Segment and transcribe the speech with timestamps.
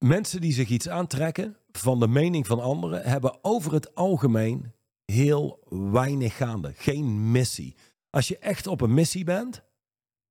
[0.00, 4.72] mensen die zich iets aantrekken van de mening van anderen, hebben over het algemeen
[5.04, 6.72] heel weinig gaande.
[6.76, 7.76] Geen missie.
[8.10, 9.62] Als je echt op een missie bent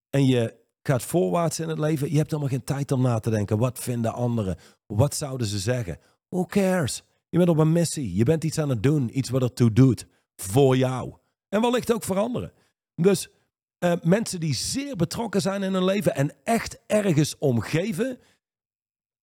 [0.09, 3.29] en je gaat voorwaarts in het leven, je hebt helemaal geen tijd om na te
[3.29, 3.57] denken.
[3.57, 4.57] Wat vinden anderen?
[4.87, 5.97] Wat zouden ze zeggen?
[6.29, 7.03] Who cares?
[7.29, 8.15] Je bent op een missie.
[8.15, 9.17] Je bent iets aan het doen.
[9.17, 10.07] Iets wat ertoe doet.
[10.35, 11.13] Voor jou.
[11.49, 12.51] En wellicht ook voor anderen.
[12.95, 13.29] Dus
[13.79, 18.19] uh, mensen die zeer betrokken zijn in hun leven en echt ergens omgeven,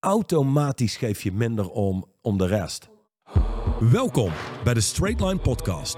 [0.06, 2.88] automatisch geef je minder om, om de rest.
[3.80, 4.30] Welkom
[4.64, 5.96] bij de Straight Line Podcast.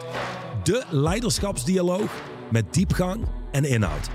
[0.62, 4.10] De leiderschapsdialoog met diepgang en inhoud.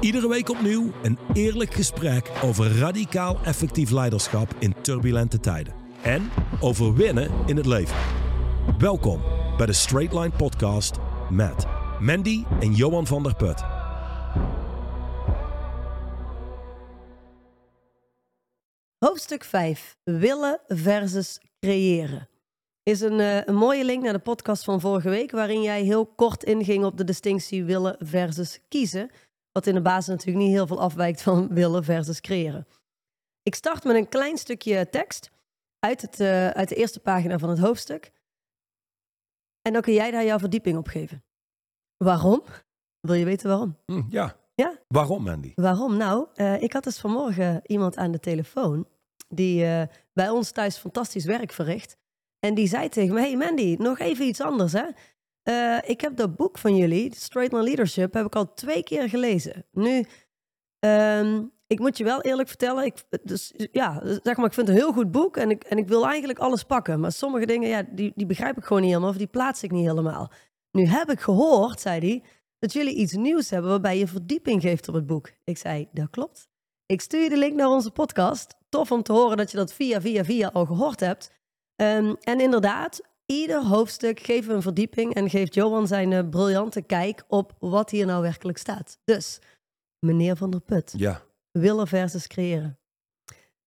[0.00, 5.74] Iedere week opnieuw een eerlijk gesprek over radicaal effectief leiderschap in turbulente tijden.
[6.02, 6.30] En
[6.60, 7.96] over winnen in het leven.
[8.78, 9.20] Welkom
[9.56, 10.98] bij de Straight Line Podcast
[11.30, 11.66] met
[12.00, 13.64] Mandy en Johan van der Put.
[19.04, 19.96] Hoofdstuk 5.
[20.04, 22.28] Willen versus creëren.
[22.82, 26.06] Is een, uh, een mooie link naar de podcast van vorige week, waarin jij heel
[26.06, 29.10] kort inging op de distinctie willen versus kiezen.
[29.52, 32.66] Wat in de basis natuurlijk niet heel veel afwijkt van willen versus creëren.
[33.42, 35.30] Ik start met een klein stukje tekst
[35.78, 38.12] uit, het, uh, uit de eerste pagina van het hoofdstuk.
[39.62, 41.24] En dan kun jij daar jouw verdieping op geven.
[41.96, 42.42] Waarom?
[43.00, 43.78] Wil je weten waarom?
[43.84, 44.41] Hm, ja.
[44.54, 44.78] Ja?
[44.88, 45.52] Waarom, Mandy?
[45.54, 45.96] Waarom?
[45.96, 48.86] Nou, uh, ik had dus vanmorgen iemand aan de telefoon
[49.28, 51.96] die uh, bij ons thuis fantastisch werk verricht.
[52.38, 54.84] En die zei tegen me, hey Mandy, nog even iets anders hè.
[55.44, 59.08] Uh, ik heb dat boek van jullie, Straight Line Leadership, heb ik al twee keer
[59.08, 59.66] gelezen.
[59.72, 60.06] Nu,
[60.78, 64.68] um, ik moet je wel eerlijk vertellen, ik, dus, ja, zeg maar, ik vind het
[64.68, 67.00] een heel goed boek en ik, en ik wil eigenlijk alles pakken.
[67.00, 69.70] Maar sommige dingen, ja, die, die begrijp ik gewoon niet helemaal of die plaats ik
[69.70, 70.32] niet helemaal.
[70.70, 72.22] Nu heb ik gehoord, zei hij,
[72.62, 75.32] dat jullie iets nieuws hebben waarbij je verdieping geeft op het boek.
[75.44, 76.48] Ik zei, dat klopt.
[76.86, 78.54] Ik stuur je de link naar onze podcast.
[78.68, 81.30] Tof om te horen dat je dat via, via, via al gehoord hebt.
[81.76, 87.24] Um, en inderdaad, ieder hoofdstuk geeft een verdieping en geeft Johan zijn uh, briljante kijk
[87.28, 88.98] op wat hier nou werkelijk staat.
[89.04, 89.38] Dus,
[89.98, 91.22] meneer Van der Put, ja.
[91.50, 92.78] willen versus creëren.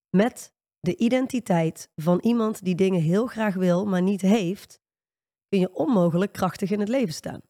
[0.10, 4.80] Met de identiteit van iemand die dingen heel graag wil, maar niet heeft,
[5.48, 7.42] kun je onmogelijk krachtig in het leven staan.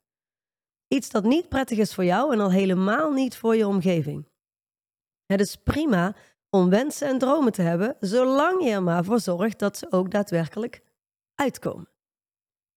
[0.87, 4.27] Iets dat niet prettig is voor jou en al helemaal niet voor je omgeving.
[5.25, 6.15] Het is prima
[6.49, 10.11] om wensen en dromen te hebben, zolang je er maar voor zorgt dat ze ook
[10.11, 10.81] daadwerkelijk
[11.35, 11.89] uitkomen.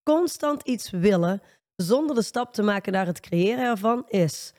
[0.03, 1.43] Constant iets willen
[1.77, 4.53] zonder de stap te maken naar het creëren ervan is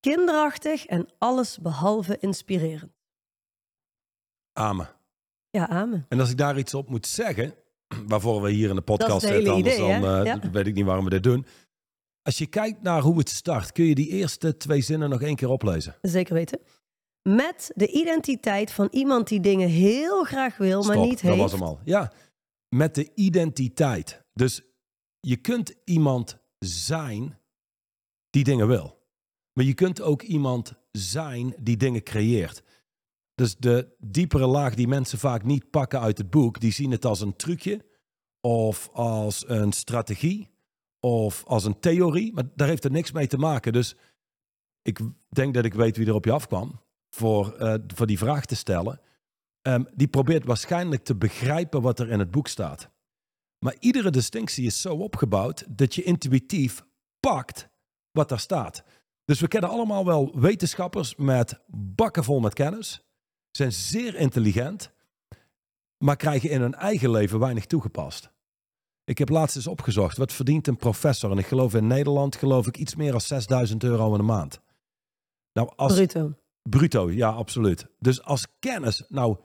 [0.00, 2.92] kinderachtig en alles behalve inspirerend.
[4.52, 4.88] Amen.
[5.50, 6.06] Ja, amen.
[6.08, 7.54] En als ik daar iets op moet zeggen,
[8.06, 10.50] waarvoor we hier in de podcast zitten, anders idee, dan uh, ja.
[10.50, 11.46] weet ik niet waarom we dit doen.
[12.28, 15.36] Als je kijkt naar hoe het start, kun je die eerste twee zinnen nog één
[15.36, 15.96] keer oplezen?
[16.02, 16.60] Zeker weten.
[17.22, 21.36] Met de identiteit van iemand die dingen heel graag wil, Stop, maar niet heeft.
[21.36, 21.80] dat was hem al.
[21.84, 22.12] Ja,
[22.68, 24.24] met de identiteit.
[24.32, 24.62] Dus
[25.20, 27.38] je kunt iemand zijn
[28.30, 28.98] die dingen wil.
[29.52, 32.62] Maar je kunt ook iemand zijn die dingen creëert.
[33.34, 37.04] Dus de diepere laag die mensen vaak niet pakken uit het boek, die zien het
[37.04, 37.84] als een trucje
[38.40, 40.56] of als een strategie
[41.00, 43.72] of als een theorie, maar daar heeft er niks mee te maken.
[43.72, 43.96] Dus
[44.82, 48.46] ik denk dat ik weet wie er op je afkwam voor, uh, voor die vraag
[48.46, 49.00] te stellen.
[49.62, 52.90] Um, die probeert waarschijnlijk te begrijpen wat er in het boek staat.
[53.58, 56.84] Maar iedere distinctie is zo opgebouwd dat je intuïtief
[57.20, 57.68] pakt
[58.10, 58.84] wat daar staat.
[59.24, 63.02] Dus we kennen allemaal wel wetenschappers met bakken vol met kennis,
[63.50, 64.92] zijn zeer intelligent,
[65.98, 68.30] maar krijgen in hun eigen leven weinig toegepast.
[69.08, 71.30] Ik heb laatst eens opgezocht, wat verdient een professor?
[71.30, 74.60] En ik geloof in Nederland, geloof ik, iets meer dan 6000 euro in de maand.
[75.52, 76.32] Nou, als, bruto.
[76.62, 77.86] Bruto, ja, absoluut.
[77.98, 79.36] Dus als kennis nou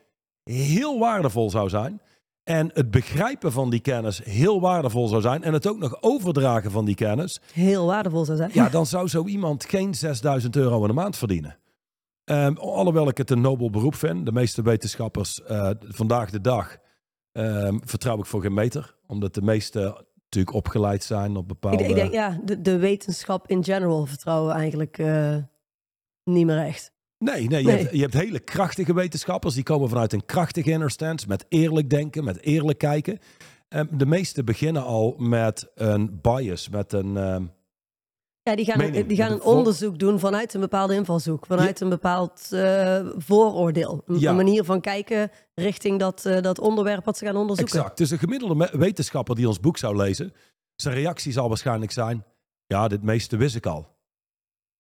[0.43, 2.01] heel waardevol zou zijn,
[2.43, 6.71] en het begrijpen van die kennis heel waardevol zou zijn, en het ook nog overdragen
[6.71, 10.81] van die kennis heel waardevol zou zijn, ja, dan zou zo iemand geen 6000 euro
[10.81, 11.57] in de maand verdienen.
[12.25, 14.25] Um, alhoewel ik het een nobel beroep vind.
[14.25, 16.77] De meeste wetenschappers uh, vandaag de dag
[17.33, 18.95] um, vertrouw ik voor geen meter.
[19.07, 21.83] Omdat de meeste natuurlijk opgeleid zijn op bepaalde...
[21.83, 25.37] Ik, ik denk, ja, de, de, wetenschap in general vertrouwen eigenlijk uh,
[26.23, 26.91] niet meer echt.
[27.17, 27.77] Nee, nee, je, nee.
[27.77, 29.53] Hebt, je, Hebt, hele krachtige wetenschappers.
[29.53, 31.27] Die komen vanuit een krachtige inner stance.
[31.27, 33.19] Met eerlijk denken, met eerlijk kijken.
[33.69, 37.51] Um, de meeste beginnen al met een bias, met een...
[38.43, 41.85] Ja, die gaan, een, die gaan een onderzoek doen vanuit een bepaalde invalshoek, vanuit ja.
[41.85, 44.03] een bepaald uh, vooroordeel.
[44.05, 44.33] Een, ja.
[44.33, 47.77] manier van kijken richting dat, uh, dat onderwerp wat ze gaan onderzoeken.
[47.77, 47.97] Exact.
[47.97, 50.33] Dus een gemiddelde wetenschapper die ons boek zou lezen,
[50.75, 52.25] zijn reactie zal waarschijnlijk zijn:
[52.65, 53.87] Ja, dit meeste wist ik al.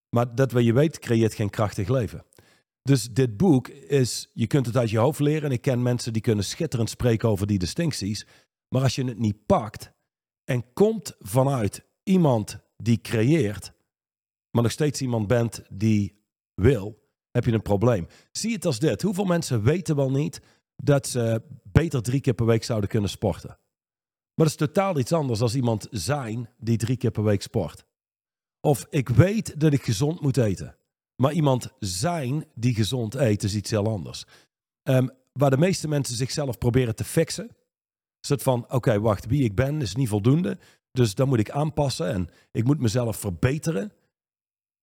[0.09, 2.25] Maar dat wat je weet, creëert geen krachtig leven.
[2.81, 5.43] Dus dit boek is, je kunt het uit je hoofd leren.
[5.43, 8.27] En ik ken mensen die kunnen schitterend spreken over die distincties.
[8.69, 9.91] Maar als je het niet pakt
[10.43, 13.73] en komt vanuit iemand die creëert,
[14.51, 16.21] maar nog steeds iemand bent die
[16.53, 17.01] wil,
[17.31, 18.07] heb je een probleem.
[18.31, 19.01] Zie het als dit.
[19.01, 20.41] Hoeveel mensen weten wel niet
[20.75, 23.57] dat ze beter drie keer per week zouden kunnen sporten?
[24.35, 27.85] Maar dat is totaal iets anders dan iemand zijn die drie keer per week sport.
[28.59, 30.77] Of ik weet dat ik gezond moet eten.
[31.15, 34.25] Maar iemand zijn die gezond eet is iets heel anders.
[34.83, 37.55] Ehm, waar de meeste mensen zichzelf proberen te fixen.
[38.21, 40.57] Is het van, oké, wacht, wie ik ben is niet voldoende.
[40.93, 43.91] Dus dan moet ik aanpassen en ik moet mezelf verbeteren.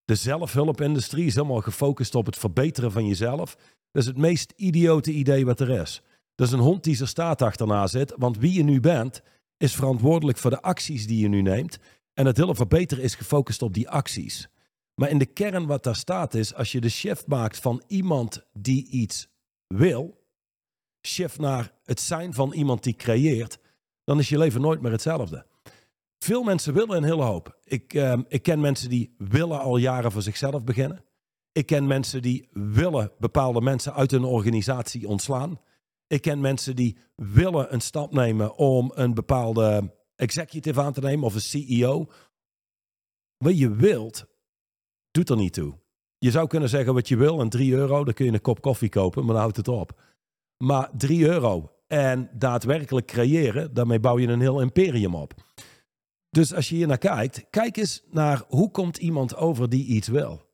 [0.05, 3.55] De zelfhulpindustrie is helemaal gefocust op het verbeteren van jezelf.
[3.91, 6.01] Dat is het meest idiote idee wat er is.
[6.35, 8.13] Dat is een hond die zijn staat achterna zit.
[8.17, 9.21] Want wie je nu bent,
[9.57, 11.79] is verantwoordelijk voor de acties die je nu neemt.
[12.13, 14.47] En het hele verbeteren is gefocust op die acties.
[14.95, 18.45] Maar in de kern wat daar staat is, als je de shift maakt van iemand
[18.53, 19.27] die iets
[19.67, 20.23] wil,
[21.07, 23.59] shift naar het zijn van iemand die creëert,
[24.03, 25.45] dan is je leven nooit meer hetzelfde.
[26.23, 27.59] Veel mensen willen een hele hoop.
[27.63, 31.03] Ik, ehm, ik ken mensen die willen al jaren voor zichzelf beginnen.
[31.51, 35.59] Ik ken mensen die willen bepaalde mensen uit hun organisatie ontslaan.
[36.07, 41.25] Ik ken mensen die willen een stap nemen om een bepaalde executive aan te nemen
[41.25, 42.11] of een CEO.
[43.37, 44.25] Wat je wilt,
[45.11, 45.79] doet er niet toe.
[46.17, 48.61] Je zou kunnen zeggen wat je wil en 3 euro, dan kun je een kop
[48.61, 50.01] koffie kopen, maar dan houdt het op.
[50.57, 55.33] Maar 3 euro en daadwerkelijk creëren, daarmee bouw je een heel imperium op.
[56.31, 60.07] Dus als je hier naar kijkt, kijk eens naar hoe komt iemand over die iets
[60.07, 60.49] wil.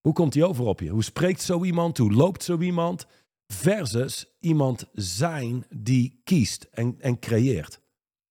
[0.00, 0.88] Hoe komt die over op je?
[0.88, 1.98] Hoe spreekt zo iemand?
[1.98, 3.06] Hoe loopt zo iemand?
[3.46, 7.80] Versus iemand zijn die kiest en, en creëert.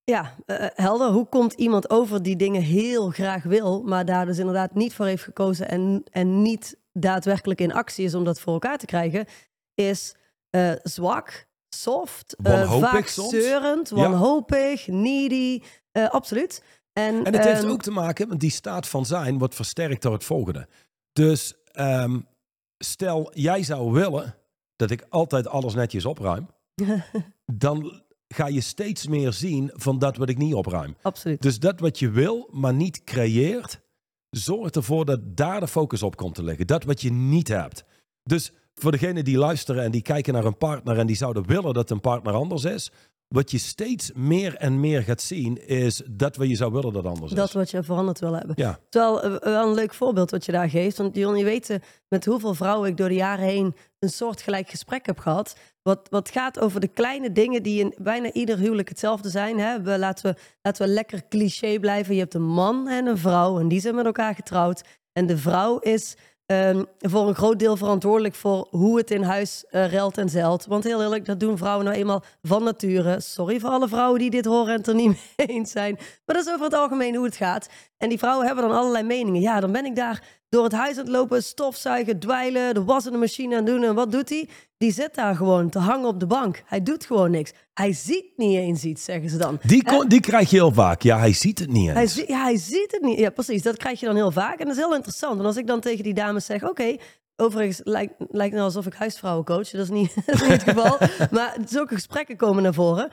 [0.04, 1.12] Ja, uh, helder.
[1.12, 5.06] Hoe komt iemand over die dingen heel graag wil, maar daar dus inderdaad niet voor
[5.06, 9.26] heeft gekozen en, en niet daadwerkelijk in actie is om dat voor elkaar te krijgen,
[9.74, 10.16] is
[10.52, 13.30] uh, zwak, soft, uh, vaak soms.
[13.30, 14.94] zeurend, wanhopig, ja.
[14.94, 15.62] needy,
[15.92, 16.64] absoluut.
[16.94, 20.02] En, en het heeft um, ook te maken, want die staat van zijn wordt versterkt
[20.02, 20.68] door het volgende.
[21.14, 22.28] Dus um,
[22.78, 24.36] stel, jij zou willen
[24.76, 26.48] dat ik altijd alles netjes opruim,
[27.46, 30.96] dan ga je steeds meer zien van dat wat ik niet opruim.
[31.02, 31.42] Absoluut.
[31.42, 33.80] Dus dat wat je wil, maar niet creëert,
[34.30, 36.68] zorgt ervoor dat daar de focus op komt te liggen.
[36.68, 37.84] Dat wat je niet hebt.
[38.24, 38.52] Dus
[38.82, 41.90] voor degenen die luisteren en die kijken naar een partner en die zouden willen dat
[41.90, 42.92] een partner anders is,
[43.28, 47.06] wat je steeds meer en meer gaat zien, is dat wat je zou willen dat
[47.06, 47.54] anders dat is.
[47.54, 48.56] wat je veranderd wil hebben.
[48.58, 48.80] Ja.
[48.90, 50.98] Terwijl, uh, wel een leuk voorbeeld wat je daar geeft.
[50.98, 55.06] Want Jon, je weet met hoeveel vrouwen ik door de jaren heen een soortgelijk gesprek
[55.06, 55.56] heb gehad.
[55.82, 59.60] Wat, wat gaat over de kleine dingen die in bijna ieder huwelijk hetzelfde zijn.
[59.60, 59.82] Hè?
[59.82, 62.14] We, laten, we, laten we lekker cliché blijven.
[62.14, 64.84] Je hebt een man en een vrouw en die zijn met elkaar getrouwd.
[65.14, 66.16] En de vrouw is
[66.52, 70.66] Um, voor een groot deel verantwoordelijk voor hoe het in huis uh, en zeilt.
[70.66, 73.20] Want heel eerlijk, dat doen vrouwen nou eenmaal van nature.
[73.20, 75.94] Sorry voor alle vrouwen die dit horen en het er niet mee eens zijn.
[75.96, 77.70] Maar dat is over het algemeen hoe het gaat.
[77.98, 79.42] En die vrouwen hebben dan allerlei meningen.
[79.42, 83.06] Ja, dan ben ik daar door het huis aan het lopen, stofzuigen, dweilen, de was
[83.06, 83.84] in de machine aan doen.
[83.84, 84.50] En wat doet hij?
[84.78, 86.64] Die zit daar gewoon te hangen op de bank.
[86.66, 87.54] Hij doet gewoon niks.
[87.74, 89.60] Hij ziet niet eens iets, zeggen ze dan.
[89.62, 91.02] Die, kon, die krijg je heel vaak.
[91.02, 92.16] Ja, hij ziet het niet eens.
[92.16, 93.20] Hij, ja, hij ziet het niet.
[93.20, 93.62] Ja, precies.
[93.62, 94.60] Dat krijg je dan heel vaak.
[94.60, 95.34] En dat is heel interessant.
[95.34, 97.00] Want als ik dan tegen die dames zeg, oké, okay,
[97.40, 99.70] Overigens lijkt, lijkt nou alsof ik huisvrouwen coach.
[99.70, 100.98] Dat is niet, dat is niet het geval.
[101.38, 103.10] maar zulke gesprekken komen naar voren.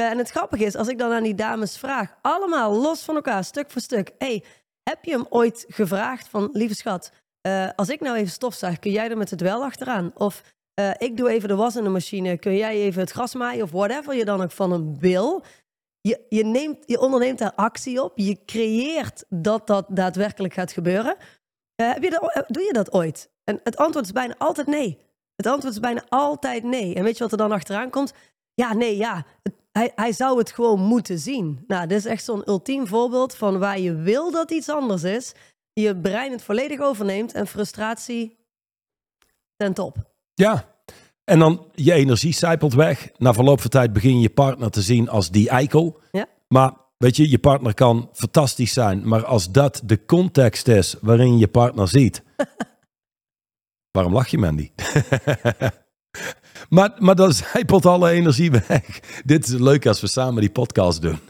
[0.00, 3.14] Uh, en het grappige is, als ik dan aan die dames vraag, allemaal los van
[3.14, 4.10] elkaar, stuk voor stuk.
[4.18, 4.44] hey,
[4.84, 7.12] heb je hem ooit gevraagd van, lieve schat,
[7.46, 10.10] uh, als ik nou even stofzuig, kun jij er met het wel achteraan?
[10.14, 10.42] Of
[10.80, 13.62] uh, ik doe even de was in de machine, kun jij even het gras maaien?
[13.62, 15.44] Of whatever je dan ook van hem wil.
[16.00, 18.18] Je, je, neemt, je onderneemt daar actie op.
[18.18, 21.16] Je creëert dat dat daadwerkelijk gaat gebeuren.
[21.80, 23.30] Uh, heb je dat, doe je dat ooit?
[23.44, 24.98] En het antwoord is bijna altijd nee.
[25.36, 26.94] Het antwoord is bijna altijd nee.
[26.94, 28.12] En weet je wat er dan achteraan komt?
[28.54, 29.26] Ja, nee, ja.
[29.78, 31.64] Hij, hij zou het gewoon moeten zien.
[31.66, 35.32] Nou, dit is echt zo'n ultiem voorbeeld van waar je wil dat iets anders is.
[35.72, 38.36] Je brein het volledig overneemt en frustratie
[39.56, 39.96] ten top.
[40.34, 40.74] Ja,
[41.24, 43.10] en dan je energie zijpelt weg.
[43.18, 46.00] Na verloop van tijd begin je je partner te zien als die eikel.
[46.12, 46.26] Ja.
[46.48, 49.08] Maar weet je, je partner kan fantastisch zijn.
[49.08, 52.22] Maar als dat de context is waarin je partner ziet.
[53.96, 54.70] waarom lach je, Mandy?
[56.68, 59.00] Maar, maar dan zijpelt alle energie weg.
[59.24, 61.18] Dit is leuk als we samen die podcast doen.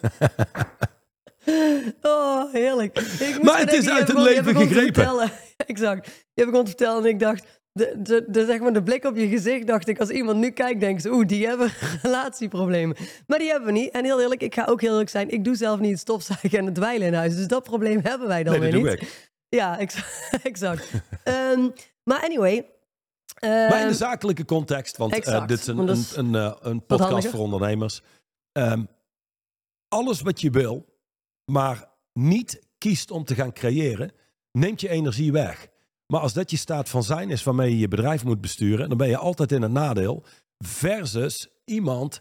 [2.03, 2.99] oh, heerlijk.
[2.99, 5.31] Ik maar het is uit het leven gegrepen.
[5.67, 6.27] Exact.
[6.35, 7.63] Je begon te vertellen en ik dacht...
[7.73, 10.51] De, de, de, zeg maar de blik op je gezicht, dacht ik, als iemand nu
[10.51, 11.73] kijkt, denkt ze, oeh, die hebben
[12.03, 12.97] relatieproblemen.
[13.27, 13.91] Maar die hebben we niet.
[13.91, 16.59] En heel eerlijk, ik ga ook heel eerlijk zijn, ik doe zelf niet het stofzuigen
[16.59, 17.37] en het dweilen in huis.
[17.37, 18.93] Dus dat probleem hebben wij dan nee, weer niet.
[18.93, 19.31] Ik.
[19.49, 20.05] Ja, ex-
[20.43, 20.91] exact.
[21.25, 21.69] Ehm,
[22.05, 22.74] maar anyway.
[23.41, 26.87] Maar in ehm, de zakelijke context, want eh, dit is een, een, een, eh, een
[26.87, 28.03] podcast voor ondernemers.
[28.53, 28.85] Ehm,
[29.89, 30.99] alles wat je wil,
[31.45, 34.13] maar niet kiest om te gaan creëren,
[34.53, 35.69] neemt je energie weg.
[36.07, 38.99] Maar als dat je staat van zijn is waarmee je je bedrijf moet besturen, dan
[38.99, 40.25] ben je altijd in een nadeel.
[40.59, 42.21] Versus iemand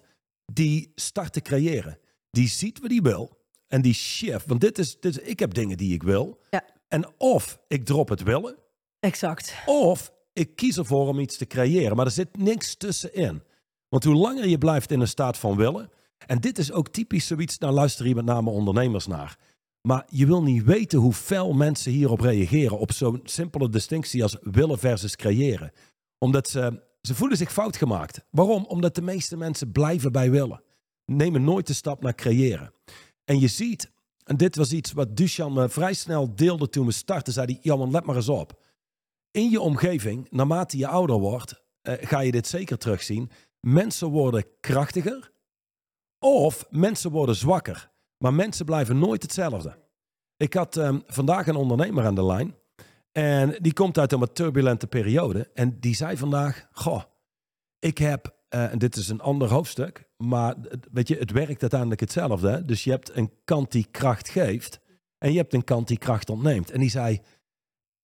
[0.53, 1.99] die start te creëren.
[2.31, 4.45] Die ziet wat hij wil en die shift.
[4.45, 6.39] Want dit is, dit is, ik heb dingen die ik wil.
[6.49, 6.63] Ja.
[6.87, 8.55] En of ik drop het willen,
[8.99, 9.55] exact.
[9.65, 11.95] of ik kies ervoor om iets te creëren.
[11.95, 13.41] Maar er zit niks tussenin.
[13.89, 15.89] Want hoe langer je blijft in een staat van willen.
[16.27, 19.37] En dit is ook typisch zoiets, nou luister hier met name ondernemers naar.
[19.81, 22.79] Maar je wil niet weten hoe fel mensen hierop reageren.
[22.79, 25.71] Op zo'n simpele distinctie als willen versus creëren.
[26.17, 28.25] Omdat ze, ze voelen zich fout gemaakt.
[28.29, 28.65] Waarom?
[28.65, 30.63] Omdat de meeste mensen blijven bij willen.
[31.05, 32.73] Nemen nooit de stap naar creëren.
[33.25, 33.91] En je ziet,
[34.23, 37.33] en dit was iets wat Duchan me vrij snel deelde toen we startten.
[37.33, 38.61] Zei hij, Jan, let maar eens op
[39.33, 43.29] in je omgeving, naarmate je ouder wordt, eh, ga je dit zeker terugzien.
[43.59, 45.31] Mensen worden krachtiger
[46.19, 47.91] of mensen worden zwakker.
[48.17, 49.77] Maar mensen blijven nooit hetzelfde.
[50.37, 52.55] Ik had ehm, vandaag een ondernemer aan de lijn.
[53.11, 55.49] En die komt uit een turbulente periode.
[55.53, 57.03] En die zei vandaag: Goh,
[57.79, 60.55] ik heb, eh, en dit is een ander hoofdstuk, maar
[60.91, 62.65] weet je, het werkt uiteindelijk hetzelfde.
[62.65, 64.79] Dus je hebt een kant die kracht geeft
[65.17, 66.71] en je hebt een kant die kracht ontneemt.
[66.71, 67.21] En die zei: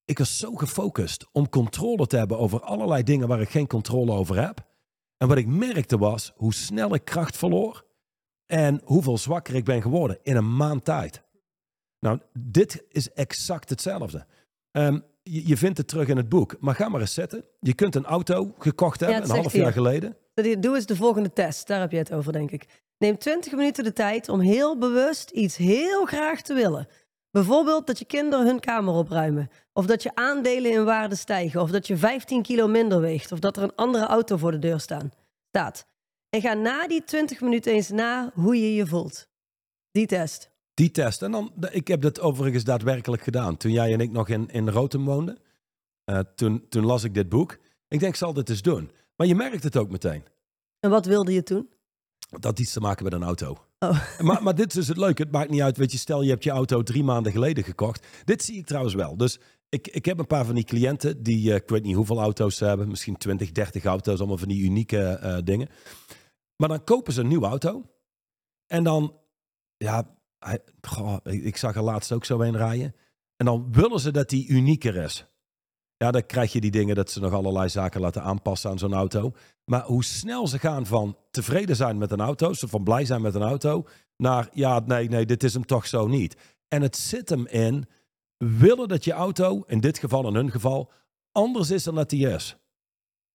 [0.09, 4.11] ik was zo gefocust om controle te hebben over allerlei dingen waar ik geen controle
[4.11, 4.65] over heb.
[5.17, 7.85] En wat ik merkte was hoe snel ik kracht verloor
[8.45, 11.21] en hoeveel zwakker ik ben geworden in een maand tijd.
[11.99, 14.25] Nou, dit is exact hetzelfde.
[14.71, 17.45] Ehm, je, je vindt het terug in het boek, maar ga maar eens zitten.
[17.59, 19.61] Je kunt een auto gekocht hebben een half hier.
[19.61, 20.17] jaar geleden.
[20.33, 21.67] Doe eens de volgende test.
[21.67, 22.65] Daar heb je het over, denk ik.
[22.97, 26.87] Neem 20 minuten de tijd om heel bewust iets heel graag te willen.
[27.31, 29.50] Bijvoorbeeld dat je kinderen hun kamer opruimen.
[29.74, 31.62] Of dat je aandelen in waarde stijgen.
[31.62, 33.31] Of dat je 15 kilo minder weegt.
[33.31, 35.12] Of dat er een andere auto voor de deur staan,
[35.48, 35.86] staat.
[36.29, 39.27] En ga na die 20 minuten eens na hoe je je voelt.
[39.91, 40.50] Die test.
[40.74, 41.21] Die test.
[41.21, 43.57] En dan, ik heb dat overigens daadwerkelijk gedaan.
[43.57, 45.38] Toen jij en ik nog in, in Rotem woonden,
[46.03, 47.51] eh, toen, toen las ik dit boek.
[47.88, 48.91] Ik denk, ik zal dit eens doen.
[49.15, 50.24] Maar je merkt het ook meteen.
[50.79, 51.69] En wat wilde je toen?
[52.29, 53.68] Dat had iets te maken met een auto.
[53.79, 54.05] Oh.
[54.27, 55.21] Maar, maar dit is het leuke.
[55.21, 55.77] Het maakt niet uit.
[55.77, 58.07] Weet je, stel je hebt je auto drie maanden geleden gekocht.
[58.25, 59.17] Dit zie ik trouwens wel.
[59.17, 62.19] Dus ik, ik heb een paar van die cliënten die, eh, ik weet niet hoeveel
[62.19, 62.88] auto's ze hebben.
[62.88, 64.19] Misschien 20, 30 auto's.
[64.19, 65.69] Allemaal van die unieke eh, dingen.
[66.55, 67.86] Maar dan kopen ze een nieuwe auto.
[68.65, 69.17] En dan,
[69.77, 70.17] ja,
[71.24, 72.95] ik, ik zag er laatst ook zo een rijden.
[73.36, 75.28] En dan willen ze dat die unieker is.
[76.03, 78.94] Ja, dan krijg je die dingen dat ze nog allerlei zaken laten aanpassen aan zo'n
[78.94, 79.32] auto.
[79.65, 83.22] Maar hoe snel ze gaan van tevreden zijn met een auto, ze van blij zijn
[83.22, 83.86] met een auto,
[84.18, 86.36] naar ja, nee, nee, dit is hem toch zo niet.
[86.68, 87.86] En het zit hem in
[88.38, 90.91] willen dat je auto, in dit geval, in hun geval,
[91.32, 92.58] anders is dan dat die is.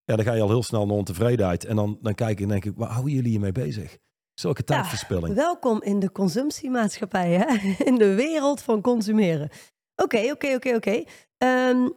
[0.04, 1.64] Ja, dan ga je al heel snel naar ontevredenheid.
[1.64, 3.98] En dan, dan kijk ik en denk ik, waar houden jullie hiermee bezig?
[4.34, 5.34] Zulke tijdverspilling.
[5.34, 7.74] Welkom in de consumptiemaatschappij, hè?
[7.90, 9.50] in de wereld van consumeren.
[9.96, 11.04] Oké, oké, oké, oké.
[11.38, 11.88] Ehm,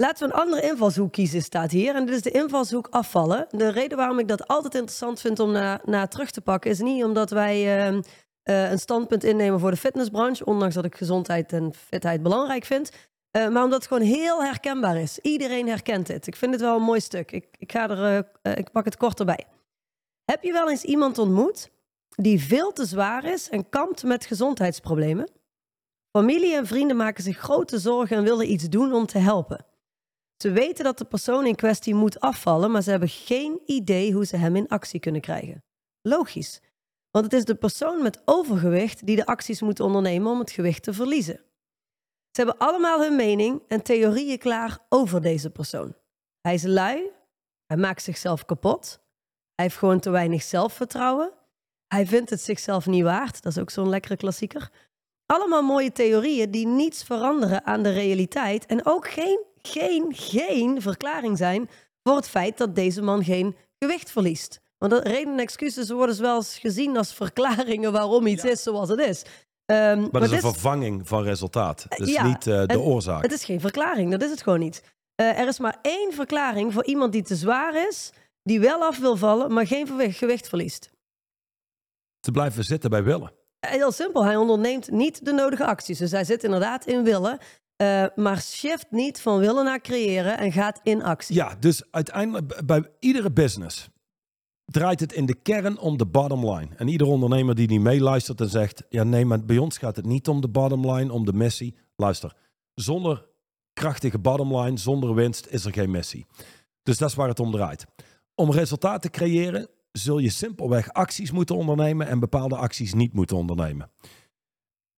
[0.00, 1.94] Laten we een andere invalshoek kiezen, staat hier.
[1.94, 3.46] En dit is de invalshoek afvallen.
[3.50, 6.80] De reden waarom ik dat altijd interessant vind om naar, naar terug te pakken, is
[6.80, 8.02] niet omdat wij ehm,
[8.42, 12.90] eh, een standpunt innemen voor de fitnessbranche, ondanks dat ik gezondheid en fitheid belangrijk vind.
[13.30, 15.18] eh, maar omdat het gewoon heel herkenbaar is.
[15.18, 16.26] Iedereen herkent dit.
[16.26, 17.32] Ik vind het wel een mooi stuk.
[17.32, 19.44] Ik, ik, ga er, eh, ik pak het kort erbij.
[20.24, 21.70] Heb je wel eens iemand ontmoet
[22.08, 25.30] die veel te zwaar is en kampt met gezondheidsproblemen?
[26.10, 29.66] Familie en vrienden maken zich grote zorgen en willen iets doen om te helpen.
[30.38, 34.26] Ze weten dat de persoon in kwestie moet afvallen, maar ze hebben geen idee hoe
[34.26, 35.64] ze hem in actie kunnen krijgen.
[36.02, 36.60] Logisch,
[37.10, 40.82] want het is de persoon met overgewicht die de acties moet ondernemen om het gewicht
[40.82, 41.40] te verliezen.
[42.30, 45.94] Ze hebben allemaal hun mening en theorieën klaar over deze persoon.
[46.40, 47.10] Hij is lui,
[47.66, 49.00] hij maakt zichzelf kapot,
[49.54, 51.32] hij heeft gewoon te weinig zelfvertrouwen,
[51.86, 54.70] hij vindt het zichzelf niet waard, dat is ook zo'n lekkere klassieker.
[55.26, 61.38] Allemaal mooie theorieën die niets veranderen aan de realiteit en ook geen, geen, geen verklaring
[61.38, 61.68] zijn
[62.02, 64.60] voor het feit dat deze man geen gewicht verliest.
[64.78, 68.88] Want de reden en excuses worden wel eens gezien als verklaringen waarom iets is zoals
[68.88, 69.24] het is.
[69.64, 71.86] Ehm, Maar dat is een vervanging van resultaat.
[71.96, 73.22] Dus ja, niet eh, de oorzaak.
[73.22, 74.82] Het is geen verklaring, dat is het gewoon niet.
[75.14, 78.12] Eh, er is maar één verklaring voor iemand die te zwaar is,
[78.42, 80.90] die wel af wil vallen, maar geen gewicht verliest.
[82.20, 83.32] Te blijven zitten bij willen.
[83.60, 85.98] Heel simpel, hij onderneemt niet de nodige acties.
[85.98, 87.38] Dus hij zit inderdaad in willen,
[87.78, 91.34] eh, maar shift niet van willen naar creëren en gaat in actie.
[91.34, 93.88] Ja, dus uiteindelijk bij iedere business
[94.64, 96.68] draait het in de kern om de bottom line.
[96.76, 98.82] En ieder ondernemer die niet meeluistert en zegt...
[98.88, 101.76] ja nee, maar bij ons gaat het niet om de bottom line, om de missie.
[101.96, 102.34] Luister,
[102.80, 103.26] Zonder
[103.72, 106.26] krachtige bottomline, zonder winst is er geen missie.
[106.82, 107.86] Dus dat is waar het om draait.
[108.34, 113.36] Om resultaat te creëren zul je simpelweg acties moeten ondernemen en bepaalde acties niet moeten
[113.36, 113.90] ondernemen.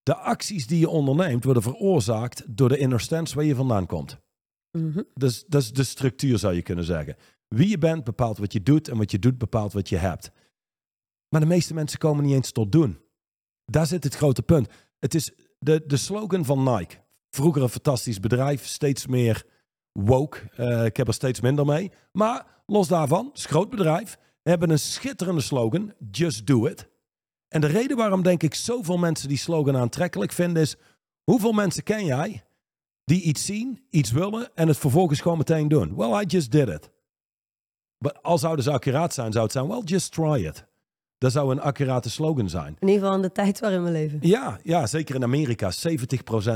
[0.03, 4.19] De acties die je onderneemt worden veroorzaakt door de inner stance waar je vandaan komt.
[4.71, 5.03] Mhm.
[5.15, 7.17] Dus dat is de structuur zou je kunnen zeggen.
[7.49, 10.31] Wie je bent bepaalt wat je doet en wat je doet bepaalt wat je hebt.
[11.29, 12.99] Maar de meeste mensen komen niet eens tot doen.
[13.65, 14.69] Daar zit het grote punt.
[14.99, 16.97] Het is de, de slogan van Nike.
[17.31, 19.47] Vroeger een fantastisch bedrijf, steeds meer
[19.93, 20.51] woke.
[20.57, 21.93] Eh, ik heb er steeds minder mee.
[22.13, 26.89] Maar los daarvan, het is een groot bedrijf, hebben een schitterende slogan, Just Do It.
[27.51, 30.77] En de reden waarom denk ik zoveel mensen die slogan aantrekkelijk vinden is,
[31.25, 32.45] hoeveel mensen ken jij
[33.05, 35.97] die iets zien, iets willen en het vervolgens gewoon meteen doen?
[35.97, 36.91] Well, I just did it.
[37.99, 40.69] Maar al zouden ze accuraat zijn, zou het zijn, well, just try it.
[41.19, 42.77] Dat zou een accurate slogan zijn.
[42.79, 44.19] In ieder geval in de tijd waarin we leven.
[44.23, 45.73] Ja, ja, zeker in Amerika.
[45.73, 45.75] 70%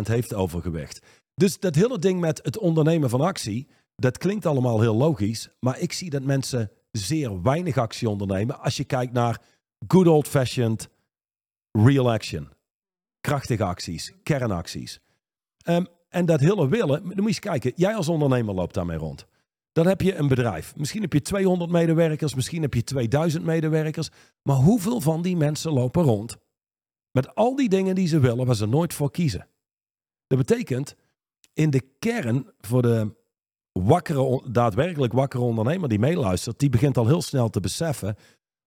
[0.03, 1.01] heeft overgewicht.
[1.35, 5.49] Dus dat hele ding met het ondernemen van actie, dat klinkt allemaal heel logisch.
[5.61, 9.41] Maar ik zie dat mensen zeer weinig actie ondernemen als je kijkt naar
[9.87, 10.89] good old-fashioned
[11.73, 12.49] real action.
[13.21, 15.01] Krachtige acties, kernacties.
[15.63, 17.73] Ehm, en dat hele willen, dan moet je eens kijken.
[17.77, 19.27] Jij als ondernemer loopt daarmee rond.
[19.73, 20.77] Dan heb je een bedrijf.
[20.77, 24.09] Misschien heb je 200 medewerkers, misschien heb je 2000 medewerkers.
[24.43, 26.37] Maar hoeveel van die mensen lopen rond
[27.11, 29.49] met al die dingen die ze willen, waar ze nooit voor kiezen?
[30.27, 30.95] Dat betekent,
[31.53, 33.15] in de kern voor de
[33.73, 38.17] wakkere, daadwerkelijk wakkere ondernemer die meeluistert, die begint al heel snel te beseffen,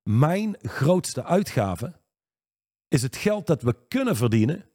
[0.08, 1.94] mijn grootste uitgave
[2.88, 4.66] is het geld dat we kunnen verdienen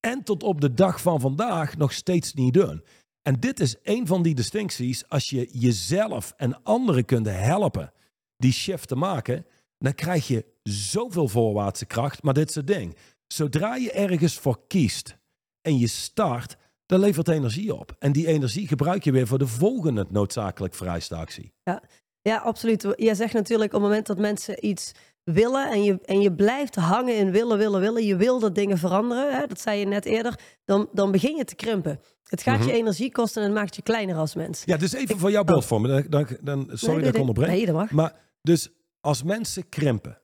[0.00, 2.84] en tot op de dag van vandaag nog steeds niet doen.
[3.22, 5.08] En dit is een van die distincties.
[5.08, 7.92] Als je jezelf en anderen kunt helpen
[8.36, 9.46] die shift te maken,
[9.78, 12.22] dan krijg je zoveel voorwaartse kracht.
[12.22, 12.96] Maar dit is het ding.
[13.26, 15.16] Zodra je ergens voor kiest
[15.60, 16.56] en je start,
[16.86, 17.96] dan levert energie op.
[17.98, 21.52] En die energie gebruik je weer voor de volgende noodzakelijk vereiste actie.
[21.62, 21.82] Ja.
[22.26, 22.94] Ja, absoluut.
[22.96, 24.92] Jij zegt natuurlijk op het moment dat mensen iets
[25.24, 28.04] willen en je, en je blijft hangen in willen, willen, willen.
[28.04, 29.34] Je wil dat dingen veranderen.
[29.34, 29.46] Hè?
[29.46, 30.38] Dat zei je net eerder.
[30.64, 32.00] Dan, dan begin je te krimpen.
[32.22, 34.62] Het gaat je energie kosten en het maakt je kleiner als mens.
[34.64, 36.08] Ja, dus even voor jouw beeldvorming.
[36.08, 37.48] Dan, dan, dan, sorry Nee, dat ik onderbreek.
[37.48, 37.90] Nee, dat mag.
[37.90, 38.12] Maar
[38.42, 38.68] dus
[39.00, 40.18] als mensen krimpen,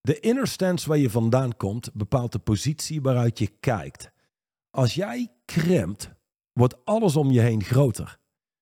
[0.00, 4.10] de inner stance waar je vandaan komt, bepaalt de positie waaruit je kijkt.
[4.70, 6.10] Als jij krimpt,
[6.52, 8.18] wordt alles om je heen groter.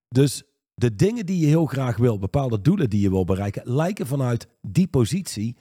[0.08, 0.42] Dus
[0.74, 4.46] de dingen die je heel graag wil, bepaalde doelen die je wil bereiken, lijken vanuit
[4.60, 5.56] die positie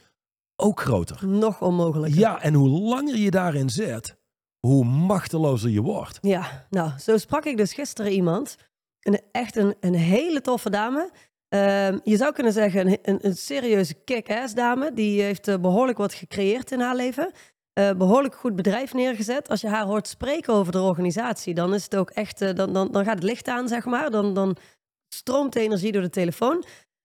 [0.56, 1.28] ook groter.
[1.28, 2.14] Nog onmogelijk.
[2.14, 4.18] Ja, en hoe langer je daarin zit,
[4.60, 6.18] hoe machtelozer je wordt.
[6.22, 8.56] Ja, nou, zo sprak ik dus gisteren iemand.
[9.00, 11.12] Een, echt een, een hele toffe dame.
[11.50, 14.94] Ehm, je zou kunnen zeggen een, een, een serieuze kick-ass dame.
[14.94, 17.32] Die heeft eh, behoorlijk wat gecreëerd in haar leven.
[17.74, 19.50] Eh, behoorlijk goed bedrijf neergezet.
[19.50, 22.74] Als je haar hoort spreken over de organisatie, dan is het ook echt, eh, dan,
[22.74, 24.12] dan, dan gaat het licht aan, zeg maar.
[24.12, 24.56] Dan, dan
[25.18, 26.64] stroomt energie door de telefoon.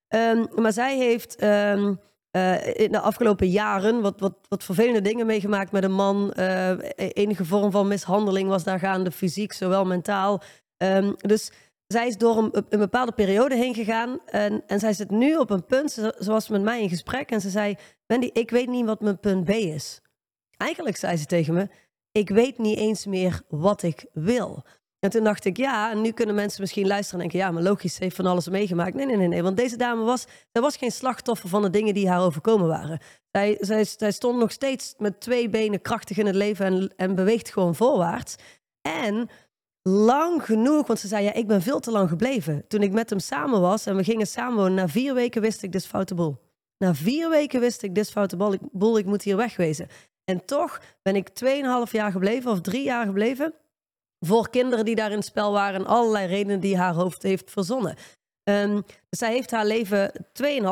[0.08, 1.94] Ehm, maar zij heeft ehm,
[2.30, 6.32] eh, in de afgelopen jaren wat, wat, wat vervelende dingen meegemaakt met een man.
[6.32, 10.42] Eh, enige vorm van mishandeling was daar gaande, fysiek, zowel mentaal.
[10.76, 11.52] Ehm, dus
[11.86, 14.18] zij is door een, bepaalde periode heen gegaan.
[14.26, 17.50] En, en zij zit nu op een punt, was met mij in gesprek en ze
[17.50, 20.00] zei: Wendy, ik weet niet wat mijn punt B is.
[20.56, 21.68] Eigenlijk zei ze tegen me:
[22.12, 24.64] Ik weet niet eens meer wat ik wil.
[25.00, 27.62] En toen dacht ik, ja, en nu kunnen mensen misschien luisteren en denken, ja, maar
[27.62, 28.94] logisch, ze heeft van alles meegemaakt.
[28.94, 31.94] Nee, nee, nee, nee, want deze dame was, zij was geen slachtoffer van de dingen
[31.94, 32.98] die haar overkomen waren.
[33.30, 37.52] Zij, zij, stond nog steeds met twee benen krachtig in het leven en, en beweegt
[37.52, 38.36] gewoon voorwaarts.
[38.80, 39.28] En
[39.82, 42.64] lang genoeg, want ze zei, ja, ik ben veel te lang gebleven.
[42.68, 45.72] Toen ik met hem samen was en we gingen samenwonen, na vier weken wist ik,
[45.72, 46.38] dit is foute boel.
[46.78, 48.60] Na vier weken wist ik, dit is foute boel, ik,
[48.98, 49.88] ik moet hier wegwezen.
[50.24, 53.54] En toch ben ik 2,5 jaar gebleven of drie jaar gebleven
[54.20, 57.50] voor kinderen die daar in het spel waren en allerlei redenen die haar hoofd heeft
[57.50, 57.96] verzonnen.
[58.48, 60.12] Um, zij heeft haar leven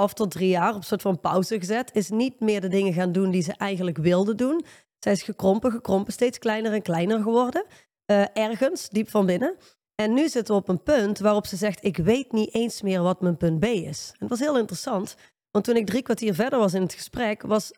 [0.09, 1.91] 2,5 tot 3 jaar op een soort van pauze gezet.
[1.95, 4.65] Is niet meer de dingen gaan doen die ze eigenlijk wilde doen.
[4.99, 7.65] Zij is gekrompen, gekrompen, steeds kleiner en kleiner geworden.
[8.11, 9.57] Uh, ergens, diep van binnen.
[9.95, 13.03] En nu zit we op een punt waarop ze zegt: Ik weet niet eens meer
[13.03, 14.09] wat mijn punt B is.
[14.13, 15.17] En dat was heel interessant,
[15.51, 17.73] want toen ik drie kwartier verder was in het gesprek, was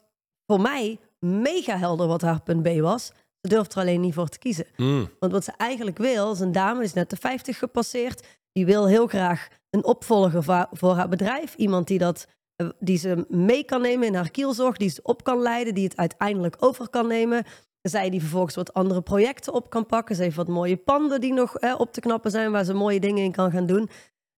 [0.47, 3.13] voor mij mega helder wat haar punt B was.
[3.49, 4.67] Ze durft er alleen niet voor te kiezen.
[4.77, 5.09] Mm.
[5.19, 8.27] Want wat ze eigenlijk wil, is een dame, die is net de 50 gepasseerd.
[8.53, 11.55] Die wil heel graag een opvolger voor, haar bedrijf.
[11.55, 15.25] Iemand die, dat, eh, die ze mee kan nemen in haar kielzorg, die ze op
[15.25, 17.45] kan leiden, die het uiteindelijk over kan nemen.
[17.83, 20.17] Zij die vervolgens wat andere projecten op kan pakken.
[20.17, 23.01] Ze heeft wat mooie panden die nog eh, op te knappen zijn, waar ze mooie
[23.01, 23.89] dingen in kan gaan doen.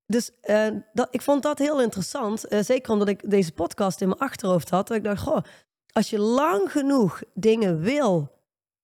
[0.07, 2.53] Dus uh, dat, ik vond dat heel interessant.
[2.53, 4.89] Uh, zeker omdat ik deze podcast in mijn achterhoofd had.
[4.89, 5.43] Dat ik dacht, goh,
[5.93, 8.39] als je lang genoeg dingen wil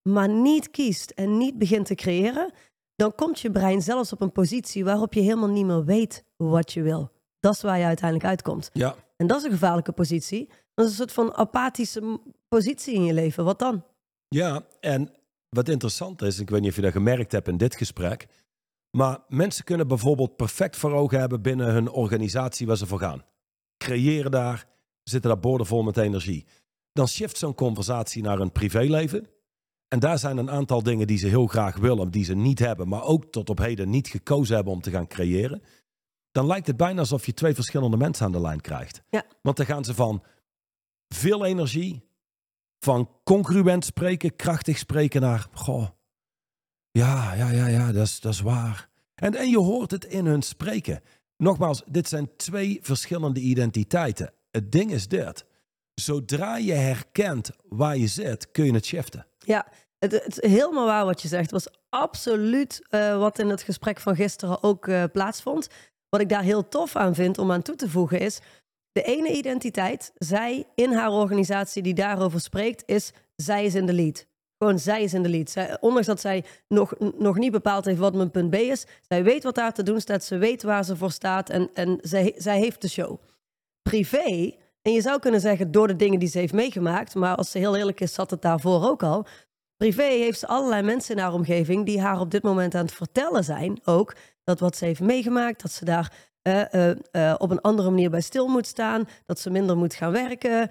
[0.07, 2.53] maar niet kiest en niet begint te creëren,
[2.95, 6.73] dan komt je brein zelfs op een positie waarop je helemaal niet meer weet wat
[6.73, 7.11] je wil.
[7.41, 8.71] Dat is waar je uiteindelijk uitkomt.
[8.73, 10.49] Ja, En dat is een gevaarlijke positie.
[10.75, 13.45] Dat is een soort van apathische positie in je leven.
[13.45, 13.85] Wat dan?
[14.29, 15.11] ja, en
[15.49, 18.27] wat interessant is, ik weet niet of je dat gemerkt hebt in dit gesprek,
[18.91, 23.25] maar mensen kunnen bijvoorbeeld perfect voor ogen hebben binnen hun organisatie waar ze voor gaan.
[23.77, 24.67] Creëren daar,
[25.03, 26.47] zitten daar borden vol met energie.
[26.93, 29.27] Dan shift zo'n conversatie naar een privéleven.
[29.89, 32.89] En daar zijn een aantal dingen die ze heel graag willen, die ze niet hebben,
[32.89, 35.63] maar ook tot op heden niet gekozen hebben om te gaan creëren.
[36.31, 39.03] Dan lijkt het bijna alsof je twee verschillende mensen aan de lijn krijgt.
[39.09, 39.25] Ja.
[39.43, 40.23] Want dan gaan ze van
[41.09, 42.03] veel energie,
[42.79, 45.89] van congruent spreken, krachtig spreken naar, goh,
[46.91, 48.89] ja, ja, ja, ja, dat is, dat is waar.
[49.15, 51.03] En, en je hoort het in hun spreken.
[51.37, 54.33] Nogmaals, dit zijn twee verschillende identiteiten.
[54.51, 55.47] Het ding is dit.
[55.95, 59.27] Zodra je herkent waar je zit, kun je het shiften.
[59.47, 59.67] Ja,
[59.99, 61.51] het, het is helemaal waar wat je zegt.
[61.51, 65.69] Het was absoluut eh, wat in het gesprek van gisteren ook eh, plaatsvond.
[66.09, 68.41] Wat ik daar heel tof aan vind om aan toe te voegen is...
[68.93, 73.93] de ene identiteit, zij in haar organisatie die daarover spreekt, is zij is in de
[73.93, 74.27] lead.
[74.59, 75.57] Gewoon zij is in de lead.
[75.81, 79.43] Ondanks dat zij nog, nog niet bepaald heeft wat mijn punt B is, zij weet
[79.43, 82.59] wat daar te doen staat, ze weet waar ze voor staat en, en zij, zij
[82.59, 83.21] heeft de show.
[83.83, 84.55] Privé,
[84.87, 87.59] en je zou kunnen zeggen door de dingen die ze heeft meegemaakt, maar als ze
[87.59, 89.27] heel eerlijk is, zat het daarvoor ook al.
[89.77, 92.95] Privé heeft ze allerlei mensen in haar omgeving die haar op dit moment aan het
[92.95, 97.51] vertellen zijn, ook dat wat ze heeft meegemaakt, dat ze daar eh, eh, eh, op
[97.51, 100.71] een andere manier bij stil moet staan, dat ze minder moet gaan werken,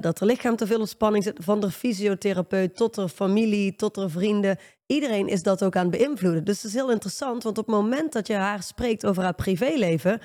[0.00, 3.96] dat haar lichaam te veel op spanning zit, van de fysiotherapeut tot haar familie, tot
[3.96, 4.58] haar vrienden.
[4.86, 6.44] Iedereen is dat ook aan het beïnvloeden.
[6.44, 9.34] Dus het is heel interessant, want op het moment dat je haar spreekt over haar
[9.34, 10.20] privéleven,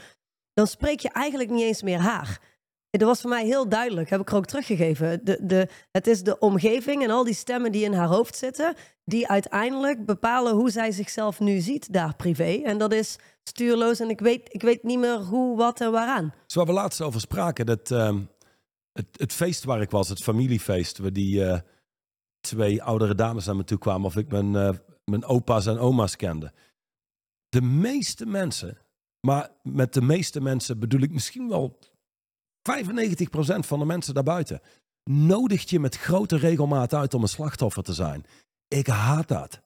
[0.53, 2.39] dan spreek je eigenlijk niet eens meer haar.
[2.99, 5.25] Dat was voor mij heel duidelijk, heb ik er ook teruggegeven.
[5.25, 8.75] De, de, het is de omgeving en al die stemmen die in haar hoofd zitten,
[9.05, 12.61] die uiteindelijk bepalen hoe zij zichzelf nu ziet daar privé.
[12.63, 16.33] En dat is stuurloos en ik weet, ik weet niet meer hoe, wat en waaraan.
[16.45, 18.19] Zo waar we laatst over spraken, dat, ehm,
[18.91, 21.59] het, het feest waar ik was, het familiefeest, waar die eh,
[22.39, 24.69] twee oudere dames naar me toe kwamen, of ik mijn, eh,
[25.05, 26.53] mijn opa's en oma's kende.
[27.49, 28.77] De meeste mensen,
[29.19, 31.79] maar met de meeste mensen bedoel ik misschien wel
[32.63, 34.61] 95% van de mensen daarbuiten,
[35.03, 38.25] nodigt je met grote regelmaat uit om een slachtoffer te zijn.
[38.67, 39.61] Ik haat dat.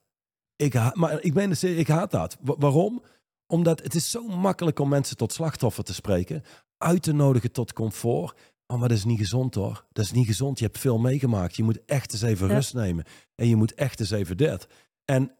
[0.55, 2.37] Ik haat, maar ik meen het serieus, ik haat dat.
[2.41, 3.03] Wa- waarom?
[3.47, 6.43] Omdat het is zo makkelijk om mensen tot slachtoffer te spreken,
[6.77, 8.33] uit te nodigen tot comfort.
[8.67, 9.85] Oh, maar dat is niet gezond hoor.
[9.91, 10.59] Dat is niet gezond.
[10.59, 11.55] Je hebt veel meegemaakt.
[11.55, 12.53] Je moet echt eens even Ja.
[12.53, 13.05] rust nemen.
[13.35, 14.67] En je moet echt eens even dit.
[15.05, 15.31] En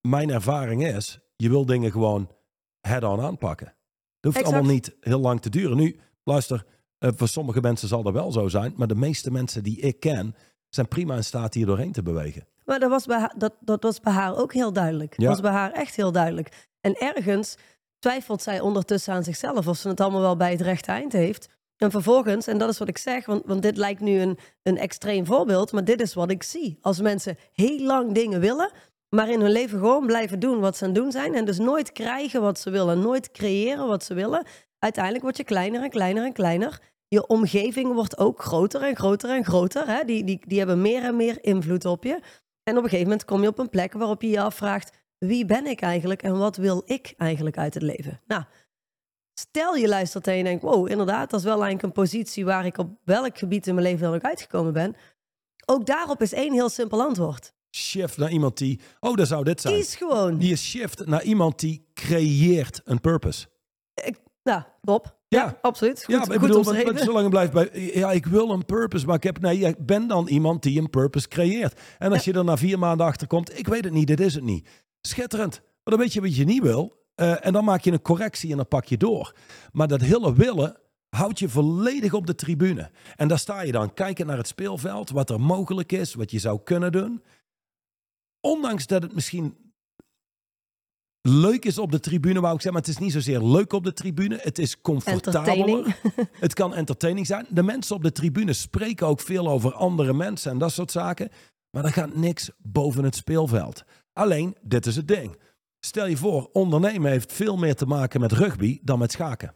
[0.00, 2.30] mijn ervaring is, je wil dingen gewoon
[2.80, 3.66] head-on aanpakken.
[3.66, 3.74] Dat
[4.20, 4.54] hoeft Exact.
[4.54, 5.76] allemaal niet heel lang te duren.
[5.76, 6.64] Nu, luister,
[6.98, 8.72] eh, voor sommige mensen zal dat wel zo zijn.
[8.76, 10.34] Maar de meeste mensen die ik ken,
[10.68, 12.46] zijn prima in staat hier doorheen te bewegen.
[12.64, 15.14] Maar dat was bij haar, dat, dat was bij haar ook heel duidelijk.
[15.16, 16.68] Dat was bij haar echt heel duidelijk.
[16.80, 17.56] En ergens
[17.98, 21.48] twijfelt zij ondertussen aan zichzelf of ze het allemaal wel bij het rechte eind heeft.
[21.76, 24.78] En vervolgens, en dat is wat ik zeg, want, want dit lijkt nu een, een
[24.78, 26.78] extreem voorbeeld, maar dit is wat ik zie.
[26.80, 28.70] Als mensen heel lang dingen willen,
[29.08, 31.58] maar in hun leven gewoon blijven doen wat ze aan het doen zijn en dus
[31.58, 34.46] nooit krijgen wat ze willen, nooit creëren wat ze willen,
[34.78, 36.80] uiteindelijk word je kleiner en kleiner en kleiner.
[37.08, 39.86] Je omgeving wordt ook groter en groter en groter.
[39.86, 40.04] Hè?
[40.04, 42.20] Die, die, die hebben meer en meer invloed op je.
[42.62, 45.44] En op een gegeven moment kom je op een plek waarop je je afvraagt: wie
[45.44, 48.20] ben ik eigenlijk en wat wil ik eigenlijk uit het leven?
[48.26, 48.42] Nou,
[49.34, 52.66] stel je luistert en je denkt: wow, inderdaad, dat is wel eigenlijk een positie waar
[52.66, 54.96] ik op welk gebied in mijn leven dan ook uitgekomen ben.
[55.66, 57.54] Ook daarop is één heel simpel antwoord.
[57.76, 59.74] Shift naar iemand die, oh, dat zou dit zijn.
[59.74, 60.38] Kies gewoon.
[60.38, 63.46] Die is shift naar iemand die creëert een purpose.
[64.46, 65.16] Nou, top.
[65.28, 65.58] Ja.
[65.62, 66.04] absoluut.
[66.04, 66.84] Goed, ja, maar ik goed bedoel, omschreven.
[66.84, 69.86] want zolang het blijft bij, ja, ik wil een purpose, maar ik heb, nee, ik
[69.86, 71.80] ben dan iemand die een purpose creëert.
[71.98, 74.34] En als je er na vier maanden achter komt, ik weet het niet, dit is
[74.34, 74.68] het niet.
[75.00, 75.60] Schitterend.
[75.60, 77.04] Maar dan weet je wat je niet wil.
[77.14, 79.34] eh, en dan maak je een correctie en dan pak je door.
[79.72, 80.76] Maar dat hele willen
[81.08, 82.90] houdt je volledig op de tribune.
[83.16, 86.38] En daar sta je dan, kijken naar het speelveld, wat er mogelijk is, wat je
[86.38, 87.22] zou kunnen doen.
[88.40, 89.56] Ondanks dat het misschien
[91.28, 93.84] leuk is op de tribune, wou ik zeggen, maar het is niet zozeer leuk op
[93.84, 94.38] de tribune.
[94.40, 95.98] Het is comfortabeler.
[96.32, 97.46] Het kan entertaining zijn.
[97.48, 101.30] De mensen op de tribune spreken ook veel over andere mensen en dat soort zaken.
[101.70, 103.84] Maar er gaat niks boven het speelveld.
[104.12, 105.36] Alleen, dit is het ding.
[105.80, 109.54] Stel je voor, ondernemen heeft veel meer te maken met rugby dan met schaken.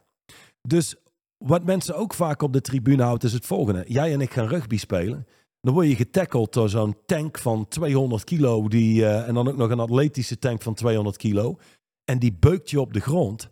[0.61, 0.95] Dus
[1.37, 3.83] wat mensen ook vaak op de tribune houdt is het volgende.
[3.87, 5.27] Jij en ik gaan rugby spelen.
[5.61, 8.67] Dan word je getackeld door zo'n tank van 200 kilo.
[8.67, 11.57] Die, eh, en dan ook nog een atletische tank van 200 kilo.
[12.05, 13.49] En die beukt je op de grond.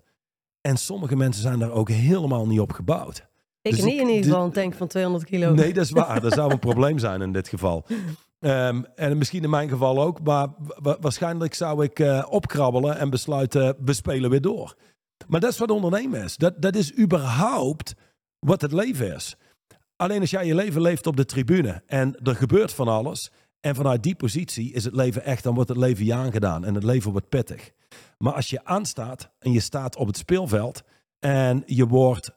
[0.62, 3.28] En sommige mensen zijn daar ook helemaal niet op gebouwd.
[3.62, 5.54] Ik Dus niet ik- in ieder de- geval een tank van 200 kilo.
[5.54, 6.22] Nee, dat is waar.
[6.30, 7.86] Dat zou een probleem zijn in dit geval.
[8.39, 10.22] Ehm, en misschien in mijn geval ook.
[10.22, 14.76] Maar wa- waarschijnlijk zou ik eh, opkrabbelen en besluiten, we spelen weer door.
[15.28, 16.38] Maar dat is wat ondernemen is.
[16.38, 17.93] Dat, dat is überhaupt
[18.39, 19.36] wat het leven is.
[20.02, 23.32] Alleen als jij je leven leeft op de tribune en er gebeurt van alles.
[23.60, 26.66] En vanuit die positie is het leven echt, dan wordt het leven je aangedaan.
[26.66, 27.72] En het leven wordt pittig.
[28.18, 30.84] Maar als je aanstaat en je staat op het speelveld
[31.20, 32.32] en je wordt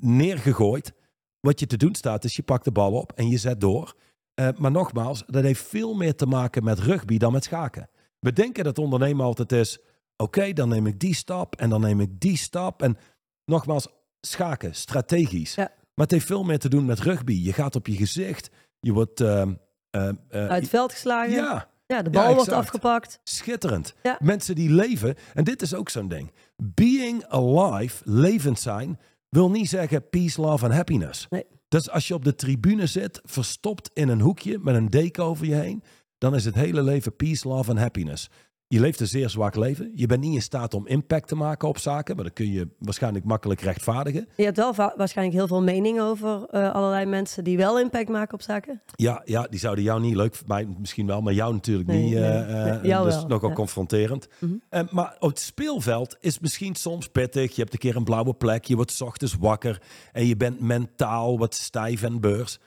[0.00, 0.92] neergegooid.
[1.40, 3.96] Wat je te doen staat is je pakt de bal op en je zet door.
[4.34, 7.88] Eh, maar nogmaals, dat heeft veel meer te maken met rugby dan met schaken.
[8.18, 9.78] We denken dat ondernemen altijd is,
[10.16, 12.82] oké, dan neem ik die stap en dan neem ik die stap.
[12.82, 12.96] En
[13.44, 13.88] nogmaals,
[14.20, 15.54] schaken, strategisch.
[15.54, 15.80] Ja.
[16.02, 17.32] Maar het heeft veel meer te doen met rugby.
[17.32, 19.20] Je gaat op je gezicht, je wordt...
[19.20, 19.52] ehm,
[19.90, 21.32] eh, eh, Uit het veld geslagen.
[21.32, 23.20] ja, Ja, de Ja, bal wordt afgepakt.
[23.24, 23.94] schitterend.
[24.02, 24.18] Ja.
[24.22, 26.32] Mensen die leven, en dit is ook zo'n ding.
[26.56, 31.26] Being alive, levend zijn, wil niet zeggen peace, love en happiness.
[31.30, 31.44] Nee.
[31.68, 35.46] Dus als je op de tribune zit, verstopt in een hoekje met een deken over
[35.46, 35.82] je heen,
[36.18, 38.30] dan is het hele leven peace, love en happiness.
[38.72, 39.92] Je leeft een zeer zwak leven.
[39.94, 42.68] Je bent niet in staat om impact te maken op zaken, maar dat kun je
[42.78, 44.28] waarschijnlijk makkelijk rechtvaardigen.
[44.36, 48.34] Je hebt wel waarschijnlijk heel veel mening over eh, allerlei mensen die wel impact maken
[48.34, 48.82] op zaken.
[48.96, 52.12] Ja, ja, die zouden jou niet leuk, mij misschien wel, maar jou natuurlijk Nee, niet.
[52.12, 53.54] nee, nee, jou dus wel, nogal ja.
[53.54, 54.28] confronterend.
[54.68, 57.54] Eh, maar op het speelveld is misschien soms pittig.
[57.54, 59.82] Je hebt een keer een blauwe plek, je wordt ochtends wakker
[60.12, 62.58] en je bent mentaal wat stijf en beurs.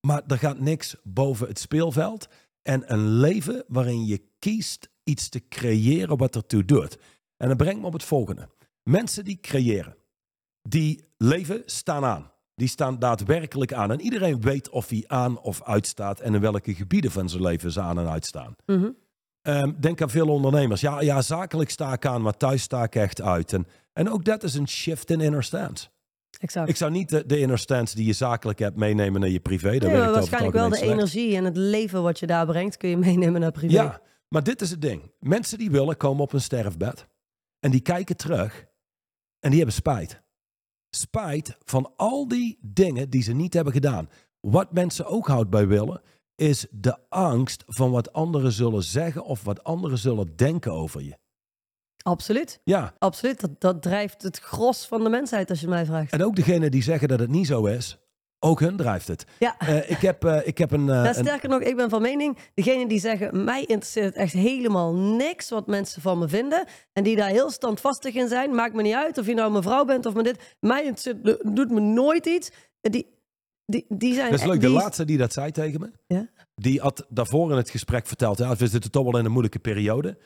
[0.00, 2.28] Maar er gaat niks boven het speelveld
[2.62, 6.98] en een leven waarin je kiest iets te creëren wat ertoe doet.
[7.36, 8.48] En dat brengt me op het volgende.
[8.82, 9.96] Mensen die creëren,
[10.62, 12.30] die leven staan aan.
[12.54, 13.90] Die staan daadwerkelijk aan.
[13.90, 17.72] En iedereen weet of hij aan of uitstaat en in welke gebieden van zijn leven
[17.72, 18.56] ze aan en uitstaan.
[18.66, 18.90] Mhm.
[19.42, 20.80] Ehm, denk aan veel ondernemers.
[20.80, 23.52] Ja, ja, zakelijk sta ik aan, maar thuis sta ik echt uit.
[23.52, 25.88] En, en ook dat is een shift in inner stance.
[26.38, 26.68] Exact.
[26.68, 29.78] Ik zou niet de, de inner stance die je zakelijk hebt meenemen naar je privé.
[29.78, 30.92] Daar Nee, waarschijnlijk wel de slecht.
[30.92, 33.72] energie en het leven wat je daar brengt, kun je meenemen naar privé.
[33.72, 35.12] Ja, maar dit is het ding.
[35.20, 37.06] Mensen die willen komen op een sterfbed.
[37.60, 38.66] En die kijken terug.
[39.38, 40.22] En die hebben spijt.
[40.90, 44.10] Spijt van al die dingen die ze niet hebben gedaan.
[44.40, 46.02] Wat mensen ook houdt bij willen,
[46.34, 51.18] is de angst van wat anderen zullen zeggen of wat anderen zullen denken over je.
[52.02, 52.60] Absoluut.
[52.64, 53.40] Ja, Absoluut.
[53.40, 56.12] Dat, dat drijft het gros van de mensheid, als je mij vraagt.
[56.12, 57.98] en ook degenen die zeggen dat het niet zo is,
[58.38, 59.24] ook hun drijft het.
[59.38, 59.58] Ja.
[59.58, 60.80] Eh, ik, heb, eh, ik heb een...
[60.80, 64.32] eh, Nou, een- sterker nog, ik ben van mening, degene die zeggen, mij interesseert echt
[64.32, 66.66] helemaal niks wat mensen van me vinden.
[66.92, 68.54] En die daar heel standvastig in zijn.
[68.54, 70.56] Maakt me niet uit of je nou mevrouw bent of me dit.
[70.60, 72.50] Mij interesseert, doet me nooit iets.
[72.80, 73.06] Die,
[73.66, 74.60] die, die zijn Dat is leuk.
[74.60, 76.28] De laatste die dat zei tegen me, Ja?
[76.54, 79.58] die had daarvoor in het gesprek verteld, ja, we zitten toch wel in een moeilijke
[79.58, 80.18] periode.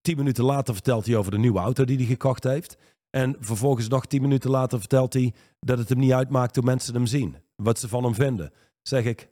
[0.00, 2.76] Tien minuten later vertelt hij over de nieuwe auto die hij gekocht heeft.
[3.14, 6.94] En vervolgens nog tien minuten later vertelt hij dat het hem niet uitmaakt hoe mensen
[6.94, 7.36] hem zien.
[7.56, 8.52] Wat ze van hem vinden.
[8.82, 9.28] Zeg ik,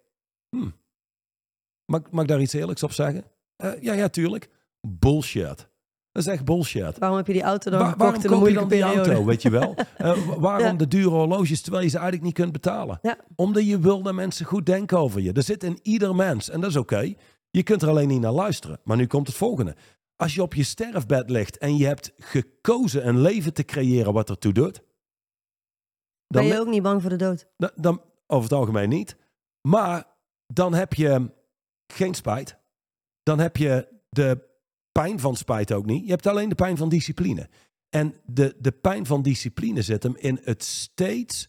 [0.48, 0.72] hmm,
[1.86, 3.24] mag, mag ik daar iets eerlijks op zeggen?
[3.56, 4.50] Eh, ja, ja, tuurlijk.
[4.80, 5.70] Bullshit.
[6.12, 6.98] Dat is echt bullshit.
[6.98, 9.10] Waarom heb je die auto dan Waar- gekocht waarom in koop je dan die periode?
[9.10, 9.74] auto, weet je wel?
[9.98, 10.72] Wa- waarom Ja.
[10.72, 12.98] de dure horloges terwijl je ze eigenlijk niet kunt betalen?
[13.02, 13.16] Ja.
[13.36, 15.32] Omdat je wil dat mensen goed denken over je.
[15.32, 17.12] Dat zit in ieder mens en dat is oké.
[17.50, 18.80] Je kunt er alleen niet naar luisteren.
[18.84, 19.74] Maar nu komt het volgende.
[20.16, 24.30] Als je op je sterfbed ligt en je hebt gekozen een leven te creëren wat
[24.30, 24.82] ertoe doet,
[26.26, 27.46] Ben dan, je ook niet bang voor de dood?
[27.56, 29.16] dan, dan over het algemeen niet.
[29.68, 30.06] Maar
[30.46, 31.30] dan heb je
[31.86, 32.56] geen spijt.
[33.22, 34.48] Dan heb je de
[34.92, 36.04] pijn van spijt ook niet.
[36.04, 37.48] Je hebt alleen de pijn van discipline.
[37.88, 41.48] En de, de pijn van discipline zit hem in het steeds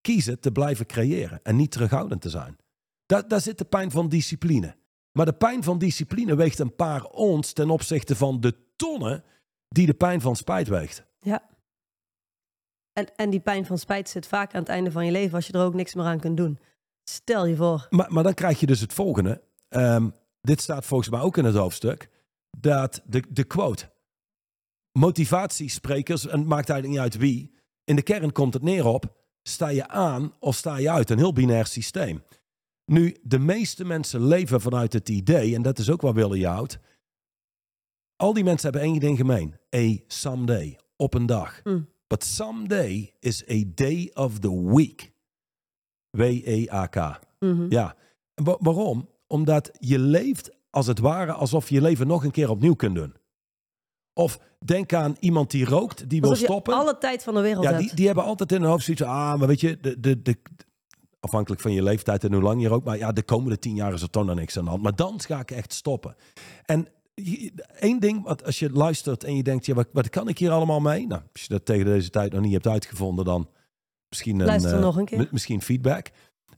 [0.00, 2.56] kiezen te blijven creëren en niet terughoudend te zijn.
[3.06, 4.76] Daar, daar zit de pijn van discipline.
[5.16, 9.24] Maar de pijn van discipline weegt een paar ons ten opzichte van de tonnen
[9.68, 11.04] die de pijn van spijt weegt.
[11.18, 11.42] Ja.
[12.92, 15.46] En, en die pijn van spijt zit vaak aan het einde van je leven als
[15.46, 16.58] je er ook niks meer aan kunt doen.
[17.04, 17.86] Stel je voor.
[17.90, 19.42] Maar, maar dan krijg je dus het volgende.
[19.68, 20.08] Ehm,
[20.40, 22.08] dit staat volgens mij ook in het hoofdstuk.
[22.58, 23.92] Dat de, de quote.
[24.92, 27.54] Motivatiesprekers, en het maakt eigenlijk niet uit wie.
[27.84, 29.16] In de kern komt het neer op.
[29.42, 31.10] Sta je aan of sta je uit?
[31.10, 32.22] Een heel binair systeem.
[32.84, 36.78] Nu, de meeste mensen leven vanuit het idee, en dat is ook wat Willen houdt.
[38.16, 39.54] Al die mensen hebben één ding gemeen.
[39.76, 40.78] A someday.
[40.96, 41.60] Op een dag.
[41.64, 41.88] Mm.
[42.06, 45.12] But someday is a day of the week.
[46.10, 47.20] W-E-A-K.
[47.38, 47.66] Mhm.
[47.68, 47.96] Ja.
[48.34, 49.08] Wa- waarom?
[49.26, 53.14] Omdat je leeft als het ware alsof je leven nog een keer opnieuw kunt doen.
[54.12, 56.74] Of denk aan iemand die rookt, die wil Alsof stoppen.
[56.74, 59.38] alle tijd van de wereld Ja, die, die hebben altijd in hun hoofd zoiets ah,
[59.38, 60.36] maar weet je, de, de, de,
[61.24, 63.92] afhankelijk van je leeftijd en hoe lang je rookt, maar ja, de komende tien jaar
[63.92, 64.82] is er toch nog niks aan de hand.
[64.82, 66.16] Maar dan ga ik echt stoppen.
[66.64, 66.88] En
[67.78, 70.50] één ding, wat als je luistert en je denkt, ja, wat, wat kan ik hier
[70.50, 71.06] allemaal mee?
[71.06, 73.48] Nou, als je dat tegen deze tijd nog niet hebt uitgevonden, dan
[74.08, 75.18] misschien een, Luister eh, nog een keer.
[75.18, 76.10] mi- misschien feedback.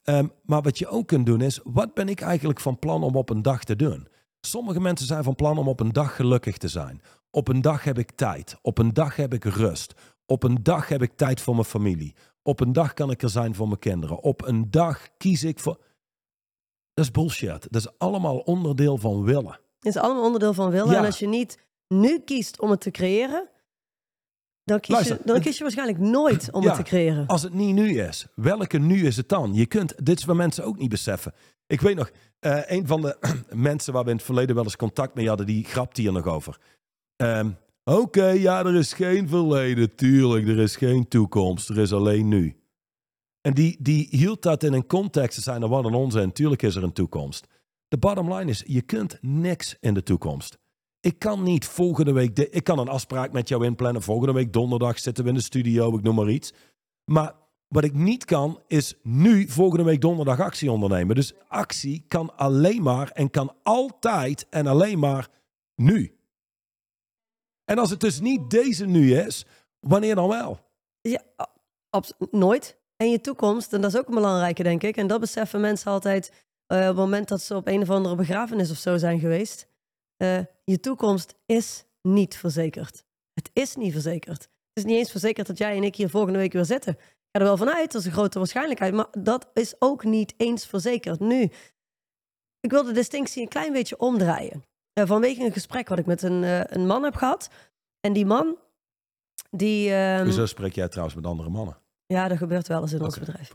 [0.03, 3.17] Ehm, maar wat je ook kunt doen is, wat ben ik eigenlijk van plan om
[3.17, 4.09] op een dag te doen?
[4.41, 7.01] Sommige mensen zijn van plan om op een dag gelukkig te zijn.
[7.31, 8.59] Op een dag heb ik tijd.
[8.63, 9.95] Op een dag heb ik rust.
[10.27, 12.15] Op een dag heb ik tijd voor mijn familie.
[12.47, 14.21] Op een dag kan ik er zijn voor mijn kinderen.
[14.21, 15.79] Op een dag kies ik voor.
[16.95, 17.67] Dat is bullshit.
[17.71, 19.59] Dat is allemaal onderdeel van willen.
[19.79, 20.91] Het is allemaal onderdeel van willen.
[20.93, 20.99] Ja.
[20.99, 23.49] En als je niet nu kiest om het te creëren,
[24.65, 26.69] dan kies, Luister, je, dan kies je waarschijnlijk nooit om Ja.
[26.69, 27.27] het te creëren.
[27.27, 29.55] Als het niet nu is, welke nu is het dan?
[29.55, 31.33] Je kunt, dit is wat mensen ook niet beseffen.
[31.67, 33.17] Ik weet nog, eh, een van de
[33.71, 36.27] mensen waar we in het verleden wel eens contact mee hadden, die grapt hier nog
[36.27, 36.59] over.
[37.17, 37.51] Ehm,
[37.91, 42.57] Oké, ja, er is geen verleden, tuurlijk, er is geen toekomst, er is alleen nu.
[43.41, 46.75] En die, die hield dat in een context te zijn, wat een onzin, tuurlijk is
[46.77, 47.47] er een toekomst.
[47.89, 50.59] De bottom line is, je kunt niks in de toekomst.
[51.01, 54.53] Ik kan niet volgende week, de- ik kan een afspraak met jou inplannen, volgende week
[54.53, 56.53] donderdag zitten we in de studio, ik noem maar iets.
[57.05, 57.35] Maar
[57.69, 61.15] wat ik niet kan, is nu volgende week donderdag actie ondernemen.
[61.17, 65.29] Dus actie kan alleen maar en kan altijd en alleen maar
[65.75, 66.16] nu.
[67.67, 69.45] En als het dus niet deze nu is,
[69.81, 70.59] wanneer dan wel?
[71.01, 71.23] Ja,
[72.31, 72.79] nooit.
[72.97, 74.97] En je toekomst, en dat is ook een belangrijke, denk ik.
[74.97, 76.33] En dat beseffen mensen altijd
[76.67, 79.69] eh, op het moment dat ze op een of andere begrafenis of zo zijn geweest.
[80.17, 83.05] Eh, je toekomst is niet verzekerd.
[83.33, 84.43] Het is niet verzekerd.
[84.43, 86.93] Het is niet eens verzekerd dat jij en ik hier volgende week weer zitten.
[86.93, 88.95] Ik ga er wel vanuit, dat is een grote waarschijnlijkheid.
[88.95, 91.21] Maar dat is ook niet eens verzekerd.
[91.21, 91.51] Nu,
[92.61, 94.65] ik wil de distinctie een klein beetje omdraaien.
[94.97, 97.49] Eh, vanwege een gesprek wat ik met een, eh, een man heb gehad.
[98.01, 98.57] En die man,
[99.51, 99.93] die...
[99.93, 101.79] ehm, Hoezo spreek jij trouwens met andere mannen?
[102.07, 103.53] ja, dat gebeurt wel eens in ons bedrijf.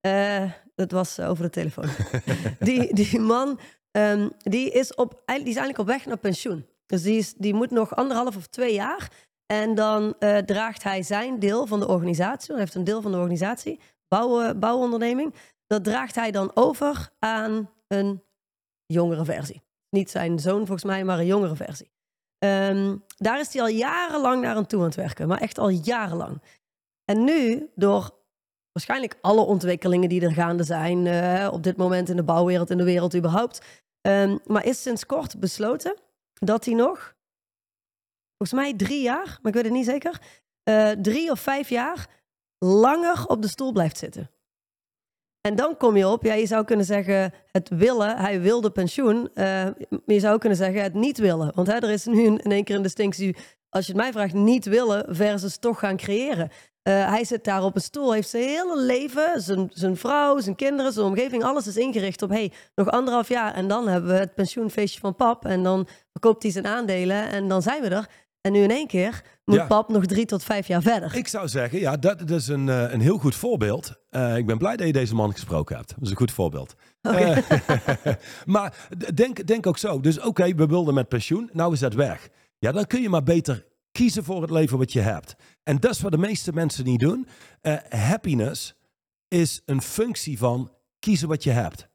[0.00, 1.88] Eh, dat was over de telefoon.
[2.58, 3.58] die, die man,
[3.90, 6.66] ehm, die, is op, die is eigenlijk op weg naar pensioen.
[6.86, 9.10] Dus die, is, die moet nog anderhalf of twee jaar.
[9.46, 10.14] En dan
[10.44, 12.50] draagt hij zijn deel van de organisatie.
[12.50, 15.34] Hij heeft een deel van de organisatie, bouw, bouwonderneming.
[15.66, 18.22] Dat draagt hij dan over aan een
[18.86, 19.65] jongere versie.
[19.96, 21.90] Niet zijn zoon volgens mij, maar een jongere versie.
[22.38, 25.28] Ehm, daar is hij al jarenlang naar aan toe aan het werken.
[25.28, 26.42] Maar echt al jarenlang.
[27.04, 28.10] En nu, door
[28.72, 32.76] waarschijnlijk alle ontwikkelingen die er gaande zijn eh, op dit moment in de bouwwereld, in
[32.76, 33.84] de wereld überhaupt.
[34.00, 35.96] Ehm, maar is sinds kort besloten
[36.32, 37.14] dat hij nog,
[38.36, 40.20] volgens mij drie jaar, maar ik weet het niet zeker,
[40.62, 42.06] eh, drie of vijf jaar
[42.58, 44.30] langer op de stoel blijft zitten.
[45.46, 49.30] En dan kom je op, ja, je zou kunnen zeggen het willen, hij wilde pensioen.
[49.34, 49.74] maar
[50.06, 51.52] je zou kunnen zeggen het niet willen.
[51.54, 53.36] Want hè, er is nu in, in één keer een distinctie,
[53.68, 56.50] als je het mij vraagt, niet willen versus toch gaan creëren.
[56.82, 60.56] Eh, hij zit daar op een stoel, heeft zijn hele leven, zijn, zijn vrouw, zijn
[60.56, 64.18] kinderen, zijn omgeving, alles is ingericht op, hey, nog anderhalf jaar en dan hebben we
[64.18, 68.08] het pensioenfeestje van pap en dan verkoopt hij zijn aandelen en dan zijn we er.
[68.40, 69.66] En nu in één keer moet Ja.
[69.66, 71.14] pap nog drie tot vijf jaar verder.
[71.14, 73.92] Ik zou zeggen, ja, dat, dat is een, eh, een heel goed voorbeeld.
[74.10, 75.88] Eh, ik ben blij dat je deze man gesproken hebt.
[75.88, 76.74] Dat is een goed voorbeeld.
[77.00, 77.38] Eh,
[78.44, 80.00] maar denk, denk ook zo.
[80.00, 81.50] Dus oké, we wilden met pensioen.
[81.52, 82.28] Nou is dat weg.
[82.58, 85.36] Ja, dan kun je maar beter kiezen voor het leven wat je hebt.
[85.62, 87.28] En dat is wat de meeste mensen niet doen.
[87.88, 88.74] Happiness
[89.28, 91.88] is een functie van kiezen wat je hebt.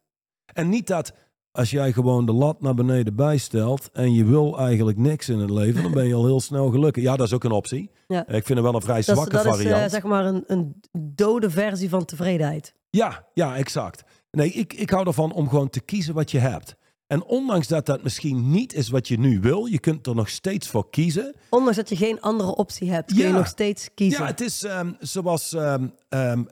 [0.54, 1.14] En niet dat
[1.52, 5.50] als jij gewoon de lat naar beneden bijstelt en je wil eigenlijk niks in het
[5.50, 7.04] leven, dan ben je al heel snel gelukkig.
[7.04, 7.92] Ja, dat is ook een optie.
[8.08, 8.28] Ja.
[8.28, 9.84] Ik vind het wel een vrij dat is, zwakke dat is variant.
[9.84, 12.74] eh, zeg maar een, een dode versie van tevredenheid.
[12.90, 14.04] Ja, ja, exact.
[14.32, 16.76] Nee, ik, ik hou ervan om gewoon te kiezen wat je hebt.
[17.08, 20.30] En ondanks dat dat misschien niet is wat je nu wil, je kunt er nog
[20.30, 21.36] steeds voor kiezen.
[21.50, 24.22] Ondanks dat je geen andere optie hebt, kun je nog steeds kiezen.
[24.22, 26.44] Ja, het is ehm, zoals ehm, ehm,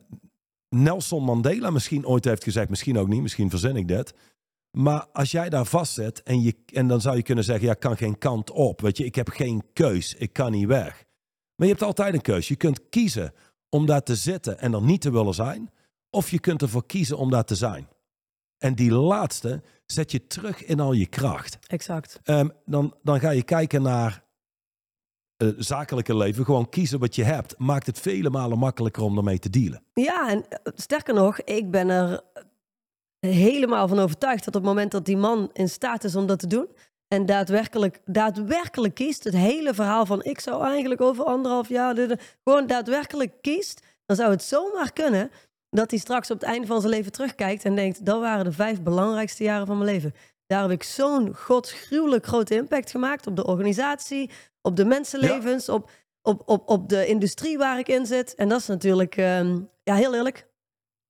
[0.69, 4.13] Nelson Mandela misschien ooit heeft gezegd, misschien ook niet, misschien verzin ik dit.
[4.71, 7.79] Maar als jij daar vastzit en, je, en dan zou je kunnen zeggen, ja, ik
[7.79, 8.81] kan geen kant op.
[8.81, 11.05] Weet je, ik heb geen keus, ik kan niet weg.
[11.55, 12.47] Maar je hebt altijd een keus.
[12.47, 13.33] Je kunt kiezen
[13.69, 15.71] om daar te zitten en er niet te willen zijn.
[16.09, 17.87] Of je kunt ervoor kiezen om daar te zijn.
[18.57, 21.57] En die laatste zet je terug in al je kracht.
[21.67, 22.19] Exact.
[22.23, 24.23] Ehm, dan, dan ga je kijken naar
[25.37, 26.45] het zakelijke leven.
[26.45, 27.57] Gewoon kiezen wat je hebt.
[27.57, 29.83] Maakt het vele malen makkelijker om ermee te dealen.
[29.93, 32.21] Ja, en eh, sterker nog, ik ben er
[33.19, 36.39] helemaal van overtuigd dat op het moment dat die man in staat is om dat
[36.39, 36.67] te doen
[37.07, 42.09] en daadwerkelijk, daadwerkelijk kiest, het hele verhaal van ik zou eigenlijk over anderhalf jaar, dit,
[42.09, 45.31] dit, gewoon daadwerkelijk kiest, dan zou het zomaar kunnen
[45.69, 48.51] dat hij straks op het einde van zijn leven terugkijkt en denkt, dat waren de
[48.51, 50.13] vijf belangrijkste jaren van mijn leven.
[50.45, 54.29] Daar heb ik zo'n godsgruwelijk grote impact gemaakt op de organisatie,
[54.61, 55.91] op de mensenlevens, op,
[56.21, 58.35] op, op, op de industrie waar ik in zit.
[58.35, 60.48] En dat is natuurlijk, ehm, ja, heel eerlijk.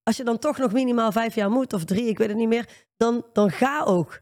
[0.09, 2.47] Als je dan toch nog minimaal vijf jaar moet, of drie, ik weet het niet
[2.47, 4.21] meer, dan, dan ga ook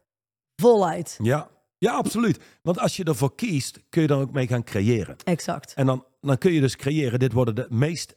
[0.55, 1.19] voluit.
[1.21, 1.49] Ja.
[1.77, 2.39] ja, absoluut.
[2.61, 5.15] Want als je ervoor kiest, kun je dan ook mee gaan creëren.
[5.23, 5.73] Exact.
[5.73, 7.19] En dan, dan kun je dus creëren.
[7.19, 8.15] Dit worden de meest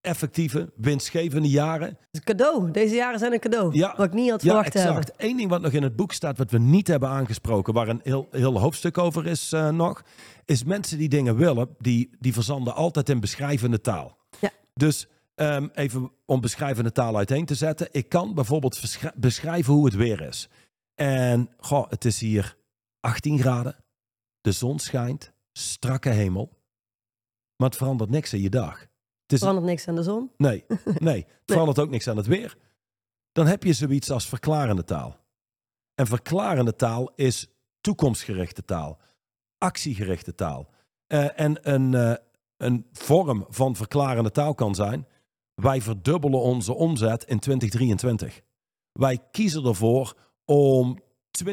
[0.00, 1.88] effectieve, winstgevende jaren.
[1.88, 2.70] Het is een cadeau.
[2.70, 3.74] Deze jaren zijn een cadeau.
[3.74, 3.94] Ja.
[3.96, 4.96] Wat ik niet had Ja, verwacht hebben.
[4.96, 5.22] exact.
[5.22, 8.00] Eén ding wat nog in het boek staat, wat we niet hebben aangesproken, waar een
[8.02, 10.02] heel, heel hoofdstuk over is eh, nog,
[10.44, 14.16] is mensen die dingen willen, die, die verzanden altijd in beschrijvende taal.
[14.40, 14.50] Ja.
[14.74, 17.88] Dus ehm, even om beschrijvende taal uiteen te zetten.
[17.90, 18.80] Ik kan bijvoorbeeld
[19.16, 20.48] beschrijven hoe het weer is.
[20.94, 22.56] En goh, het is hier
[23.00, 23.76] 18 graden,
[24.40, 26.58] de zon schijnt, strakke hemel,
[27.56, 28.80] maar het verandert niks in je dag.
[29.22, 30.30] Het is verandert niks aan de zon.
[30.36, 30.64] Nee,
[30.98, 31.24] nee.
[31.26, 32.56] Het verandert ook niks aan het weer.
[33.32, 35.16] Dan heb je zoiets als verklarende taal.
[35.94, 37.48] En verklarende taal is
[37.80, 39.00] toekomstgerichte taal,
[39.58, 40.70] actiegerichte taal.
[41.06, 42.14] Eh, en een, eh,
[42.56, 45.06] een vorm van verklarende taal kan zijn:
[45.54, 48.40] wij verdubbelen onze omzet in 2023.
[48.92, 50.98] Wij kiezen ervoor om
[51.44, 51.46] 20%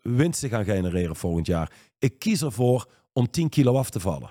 [0.00, 1.72] winst te gaan genereren volgend jaar.
[1.98, 4.28] Ik kies ervoor om 10 kilo af te vallen.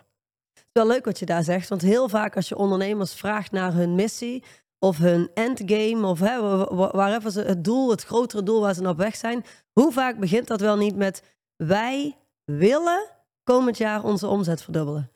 [0.53, 1.69] Het is wel leuk wat je daar zegt.
[1.69, 4.43] Want heel vaak als je ondernemers vraagt naar hun missie
[4.79, 8.97] of hun endgame of hè, ze het doel, het grotere doel waar ze naar op
[8.97, 9.45] weg zijn.
[9.71, 11.23] Hoe vaak begint dat wel niet met
[11.55, 13.09] wij willen
[13.43, 15.11] komend jaar onze omzet verdubbelen.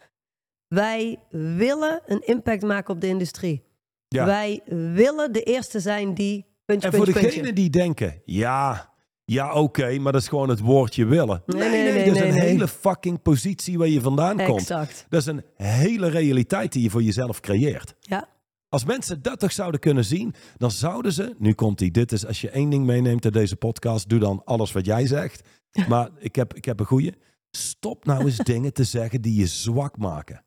[0.73, 3.63] Wij willen een impact maken op de industrie.
[4.07, 4.25] Ja.
[4.25, 4.61] Wij
[4.93, 7.61] willen de eerste zijn die puntje, En voor puntje, degenen puntje.
[7.61, 8.93] die denken, ja,
[9.25, 11.43] ja oké, maar dat is gewoon het woordje willen.
[11.45, 14.37] Nee, Nee, nee, nee, nee, dat is nee, een hele fucking positie waar je vandaan
[14.37, 14.59] komt.
[14.59, 15.05] Exact.
[15.09, 17.95] Dat is een hele realiteit die je voor jezelf creëert.
[17.99, 18.27] Ja.
[18.69, 22.25] Als mensen dat toch zouden kunnen zien, dan zouden ze, nu komt die, dit is
[22.25, 25.41] als je één ding meeneemt uit deze podcast, doe dan alles wat jij zegt.
[25.89, 27.13] Maar ik heb, ik heb een goeie.
[27.51, 30.43] Stop nou eens dingen te zeggen die je zwak maken.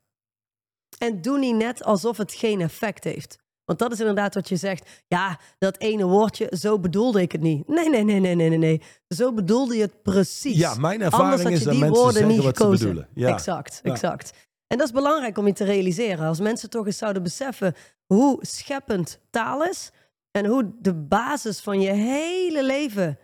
[0.99, 3.36] En doe niet net alsof het geen effect heeft.
[3.64, 5.05] Want dat is inderdaad wat je zegt.
[5.07, 7.68] Ja, dat ene woordje, zo bedoelde ik het niet.
[7.68, 8.59] Nee, nee, nee, nee, nee, nee.
[8.59, 8.82] nee.
[9.09, 10.57] Zo bedoelde je het precies.
[10.57, 13.09] Ja, mijn Anders ervaring is je dat die mensen woorden niet wat gekozen.
[13.14, 13.28] Ja.
[13.28, 13.90] Exact, Ja.
[13.92, 14.32] exact.
[14.66, 16.26] En dat is belangrijk om je te realiseren.
[16.26, 17.74] Als mensen toch eens zouden beseffen
[18.07, 19.90] hoe scheppend taal is.
[20.30, 23.18] En hoe de basis van je hele leven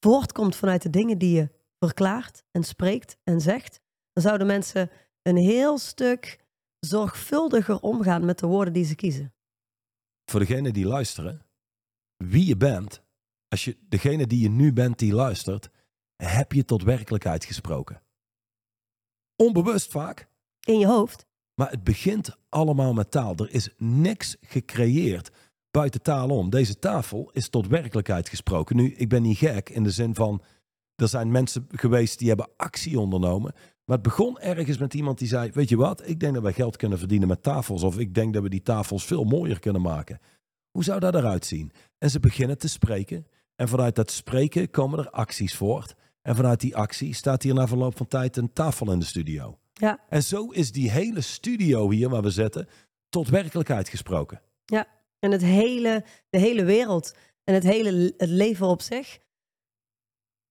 [0.00, 3.80] voortkomt vanuit de dingen die je verklaart en spreekt en zegt.
[4.12, 4.90] Dan zouden mensen
[5.22, 6.38] een heel stuk
[6.80, 9.32] zorgvuldiger omgaan met de woorden die ze kiezen.
[10.24, 11.42] Voor degenen die luisteren,
[12.16, 13.02] wie je bent,
[13.48, 15.70] als je degene die je nu bent die luistert,
[16.16, 18.02] heb je tot werkelijkheid gesproken.
[19.36, 20.28] Onbewust vaak,
[20.64, 21.26] In je hoofd.
[21.54, 23.34] maar het begint allemaal met taal.
[23.36, 25.30] Er is niks gecreëerd
[25.70, 26.50] buiten taal om.
[26.50, 28.76] Deze tafel is tot werkelijkheid gesproken.
[28.76, 30.42] Nu, ik ben niet gek in de zin van,
[30.94, 33.54] er zijn mensen geweest die hebben actie ondernomen.
[33.88, 36.52] Maar het begon ergens met iemand die zei, weet je wat, ik denk dat wij
[36.52, 37.82] geld kunnen verdienen met tafels.
[37.82, 40.18] Of ik denk dat we die tafels veel mooier kunnen maken.
[40.70, 41.72] Hoe zou dat eruit zien?
[41.98, 43.26] En ze beginnen te spreken.
[43.56, 45.94] En vanuit dat spreken komen er acties voort.
[46.22, 49.58] En vanuit die actie staat hier na verloop van tijd een tafel in de studio.
[49.72, 52.68] Ja, En zo is die hele studio hier waar we zitten
[53.08, 54.40] tot werkelijkheid gesproken.
[54.64, 54.86] ja.
[55.18, 57.14] En het hele, de hele wereld.
[57.44, 59.18] En het hele het leven op zich.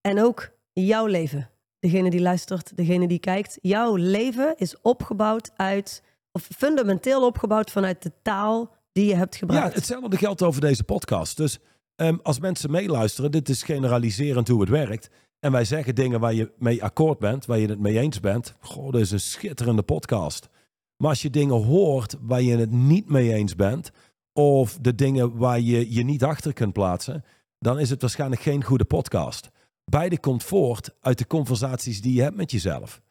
[0.01, 1.49] En ook jouw leven.
[1.87, 3.57] Degene die luistert, degene die kijkt.
[3.61, 9.39] Jouw leven is opgebouwd uit, of fundamenteel opgebouwd vanuit de taal die je hebt Ja,
[9.39, 9.75] gebruikt.
[9.75, 11.37] hetzelfde geldt over deze podcast.
[11.37, 11.59] Dus
[11.95, 15.09] ehm, als mensen meeluisteren, dit is generaliserend hoe het werkt.
[15.39, 18.55] En wij zeggen dingen waar je mee akkoord bent, waar je het mee eens bent.
[18.59, 20.49] Goh, dat is een schitterende podcast.
[20.97, 23.91] Maar als je dingen hoort waar je het niet mee eens bent,
[24.33, 27.23] of de dingen waar je je niet achter kunt plaatsen,
[27.59, 29.49] dan is het waarschijnlijk geen goede podcast.
[29.89, 33.01] Beide komt voort uit de conversaties die je hebt met jezelf.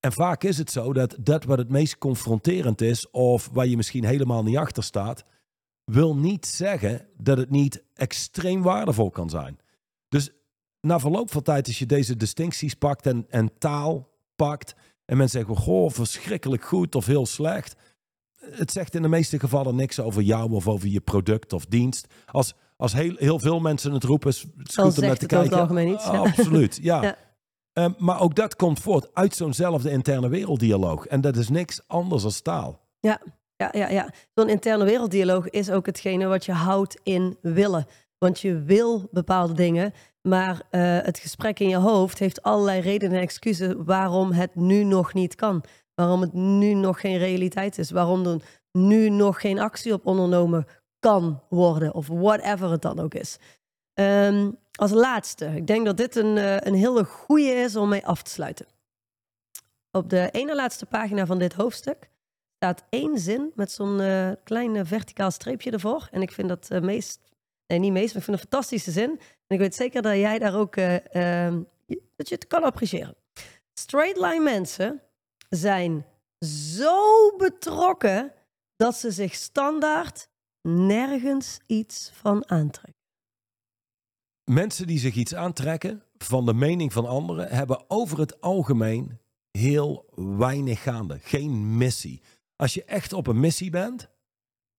[0.00, 3.76] En vaak is het zo dat dat wat het meest confronterend is, of waar je
[3.76, 5.24] misschien helemaal niet achter staat,
[5.84, 9.58] wil niet zeggen dat het niet extreem waardevol kan zijn.
[10.08, 10.30] Dus
[10.80, 14.74] na verloop van tijd, als je deze distincties pakt en, en taal pakt,
[15.04, 17.76] en mensen zeggen, goh, verschrikkelijk goed of heel slecht.
[18.34, 22.06] Het zegt in de meeste gevallen niks over jou of over je product of dienst.
[22.26, 25.58] Als, als heel, heel veel mensen het roepen, is het goed om naar te kijken.
[25.58, 26.18] algemeen iets, ja.
[26.18, 27.02] Absoluut, ja.
[27.12, 27.16] Ja.
[27.72, 31.06] Ehm, maar ook dat komt voort uit zo'nzelfde interne werelddialoog.
[31.06, 32.80] En dat is niks anders dan taal.
[33.00, 33.20] Ja,
[33.56, 33.88] ja, ja.
[33.88, 34.12] ja.
[34.34, 37.86] Zo'n interne werelddialoog is ook hetgene wat je houdt in willen.
[38.18, 43.16] Want je wil bepaalde dingen, maar eh, het gesprek in je hoofd heeft allerlei redenen
[43.16, 45.64] en excuses waarom het nu nog niet kan.
[45.94, 47.90] Waarom het nu nog geen realiteit is.
[47.90, 50.66] Waarom er nu nog geen actie op ondernomen
[51.02, 51.94] kan worden.
[51.94, 53.38] Of whatever het dan ook is.
[53.94, 58.06] Ehm, als laatste, ik denk dat dit een, eh, een hele goede is om mee
[58.06, 58.66] af te sluiten.
[59.90, 62.10] Op de ene laatste pagina van dit hoofdstuk
[62.62, 66.08] staat één zin met zo'n eh, klein verticaal streepje ervoor.
[66.10, 67.20] En ik vind dat eh, meest,
[67.66, 69.10] nee niet meest, maar ik vind een fantastische zin.
[69.46, 71.62] En ik weet zeker dat jij daar ook, eh, ehm,
[72.16, 73.14] dat je het kan appreciëren.
[73.74, 75.02] Straight line mensen
[75.48, 76.06] zijn
[76.76, 78.32] zo betrokken
[78.76, 80.28] dat ze zich standaard
[80.62, 83.00] nergens iets van aantrekken.
[84.44, 89.18] Mensen die zich iets aantrekken van de mening van anderen hebben over het algemeen
[89.50, 91.18] heel weinig gaande.
[91.18, 92.22] Geen missie.
[92.56, 94.08] Als je echt op een missie bent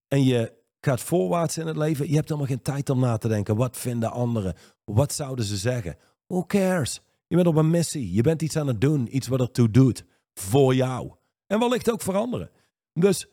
[0.08, 3.28] en je gaat voorwaarts in het leven, je hebt helemaal geen tijd om na te
[3.28, 3.56] denken.
[3.56, 4.56] Wat vinden anderen?
[4.84, 5.98] Wat zouden ze zeggen?
[6.28, 7.02] Who cares?
[7.28, 8.14] Je bent op een missie.
[8.14, 9.16] Je bent iets aan het doen.
[9.16, 10.06] Iets wat ertoe doet.
[10.34, 11.12] Voor jou.
[11.48, 12.50] En wellicht ook voor anderen.
[12.94, 13.28] Dus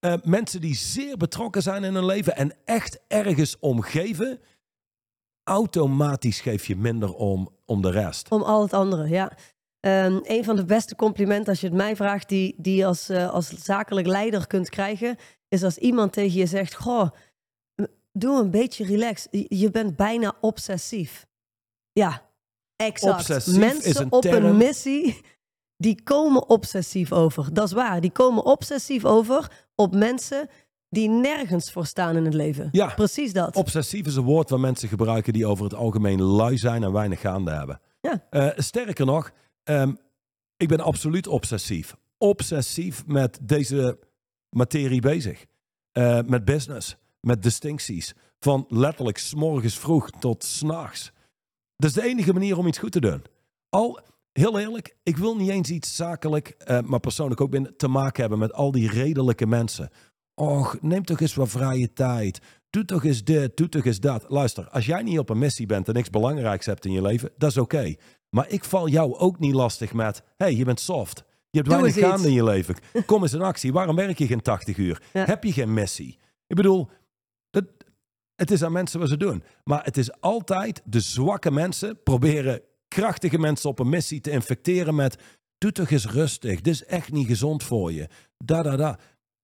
[0.00, 4.40] uh, mensen die zeer betrokken zijn in hun leven en echt ergens omgeven,
[5.42, 8.30] automatisch geef je minder om, om de rest.
[8.30, 9.32] Om al het andere, ja.
[9.80, 13.10] Um, een van de beste complimenten, als je het mij vraagt, die, die je als,
[13.10, 15.16] uh, als zakelijk leider kunt krijgen,
[15.48, 17.10] is als iemand tegen je zegt: Goh,
[18.12, 19.26] doe een beetje relax.
[19.30, 21.26] Je bent bijna obsessief.
[21.92, 22.30] Ja,
[22.76, 23.14] exact.
[23.14, 24.44] Obsessief Mensen is een op term.
[24.44, 25.20] een missie,
[25.76, 27.54] die komen obsessief over.
[27.54, 28.00] Dat is waar.
[28.00, 30.48] Die komen obsessief over op mensen
[30.88, 32.68] die nergens voor staan in het leven.
[32.72, 32.94] Ja.
[32.94, 33.56] Precies dat.
[33.56, 37.20] Obsessief is een woord waar mensen gebruiken die over het algemeen lui zijn en weinig
[37.20, 37.80] gaande hebben.
[38.00, 38.26] Ja.
[38.30, 39.30] Uh, sterker nog,
[39.64, 39.98] um,
[40.56, 41.96] ik ben absoluut obsessief.
[42.18, 43.98] Obsessief met deze
[44.50, 45.44] materie bezig.
[45.92, 48.14] Uh, met business, met distincties.
[48.38, 51.12] Van letterlijk s'morgens vroeg tot s'nachts.
[51.76, 53.22] Dat is de enige manier om iets goed te doen.
[53.68, 54.00] Al,
[54.36, 58.20] heel eerlijk, ik wil niet eens iets zakelijk, uh, maar persoonlijk ook binnen, te maken
[58.20, 59.90] hebben met al die redelijke mensen.
[60.34, 62.40] Och, neem toch eens wat vrije tijd.
[62.70, 64.24] Doe toch eens dit, doe toch eens dat.
[64.28, 67.30] Luister, als jij niet op een missie bent en niks belangrijks hebt in je leven,
[67.36, 67.76] dat is oké.
[67.76, 67.98] Okay.
[68.30, 71.24] Maar ik val jou ook niet lastig met, hey, je bent soft.
[71.50, 72.76] Je hebt weinig gaande in je leven.
[73.06, 73.72] Kom eens in actie.
[73.72, 75.02] Waarom werk je geen 80 uur?
[75.12, 75.24] Ja.
[75.24, 76.18] Heb je geen missie?
[76.46, 76.88] Ik bedoel,
[77.50, 77.64] dat,
[78.34, 79.42] het is aan mensen wat ze doen.
[79.64, 82.60] Maar het is altijd de zwakke mensen proberen
[82.96, 85.16] krachtige mensen op een missie te infecteren met,
[85.58, 86.60] doe toch eens rustig.
[86.60, 88.08] Dit is echt niet gezond voor je.
[88.44, 88.98] Da, da, da.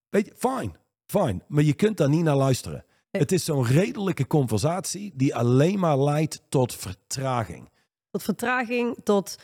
[0.09, 0.75] Weet je, fijn,
[1.05, 1.43] fijn.
[1.47, 2.85] Maar je kunt daar niet naar luisteren.
[3.11, 7.69] Het is zo'n redelijke conversatie die alleen maar leidt tot vertraging.
[8.09, 9.35] Tot vertraging, tot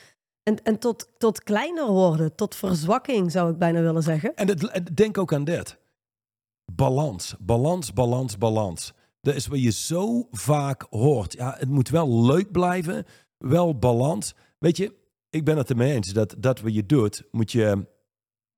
[0.43, 4.35] en, en tot, tot kleiner worden, tot verzwakking zou ik bijna willen zeggen.
[4.35, 5.77] En het, denk ook aan dit.
[6.71, 8.93] Balans, balans, balans, balans.
[9.21, 11.33] Dat is wat je zo vaak hoort.
[11.33, 13.05] Ja, het moet wel leuk blijven,
[13.39, 14.35] wel balans.
[14.59, 14.93] Weet je,
[15.29, 17.87] ik ben het ermee eens dat dat wat je doet, moet je,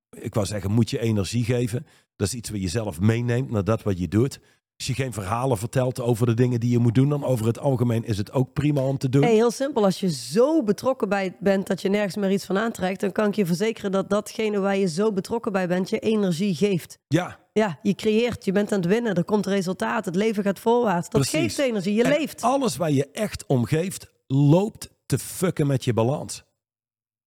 [0.10, 1.86] ik wou zeggen, moet je energie geven.
[2.16, 4.40] Dat is iets wat je zelf meeneemt naar dat wat je doet.
[4.78, 7.60] Als je geen verhalen vertelt over de dingen die je moet doen, dan over het
[7.60, 9.24] algemeen is het ook prima om te doen.
[9.24, 9.84] Hey, heel simpel.
[9.84, 13.28] Als je zo betrokken bij bent dat je nergens meer iets van aantrekt, dan kan
[13.28, 16.98] ik je verzekeren dat datgene waar je zo betrokken bij bent, je energie geeft.
[17.08, 17.40] Ja.
[17.54, 21.10] Ja, je creëert, je bent aan het winnen, er komt resultaat, het leven gaat voorwaarts.
[21.10, 21.40] Dat Precies.
[21.40, 22.42] geeft energie, je en leeft.
[22.42, 26.44] Alles waar je echt om geeft, loopt te fucken met je balans.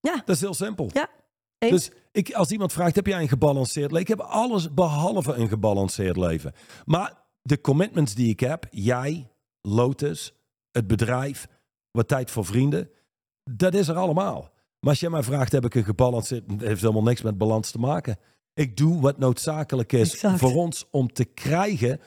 [0.00, 0.22] Ja.
[0.24, 0.90] Dat is heel simpel.
[0.92, 1.08] Ja.
[1.58, 1.70] Eens.
[1.72, 4.12] Dus ik, als iemand vraagt, heb jij een gebalanceerd leven?
[4.12, 6.52] Ik heb alles behalve een gebalanceerd leven.
[6.84, 9.30] Maar de commitments die ik heb, jij,
[9.60, 10.34] Lotus,
[10.70, 11.46] het bedrijf,
[11.90, 12.90] wat tijd voor vrienden,
[13.50, 14.52] dat is er allemaal.
[14.80, 17.70] Maar als jij mij vraagt, heb ik een gebalanceerd, het heeft helemaal niks met balans
[17.70, 18.18] te maken.
[18.54, 20.38] Ik doe wat noodzakelijk is Exact.
[20.38, 22.00] voor ons om te krijgen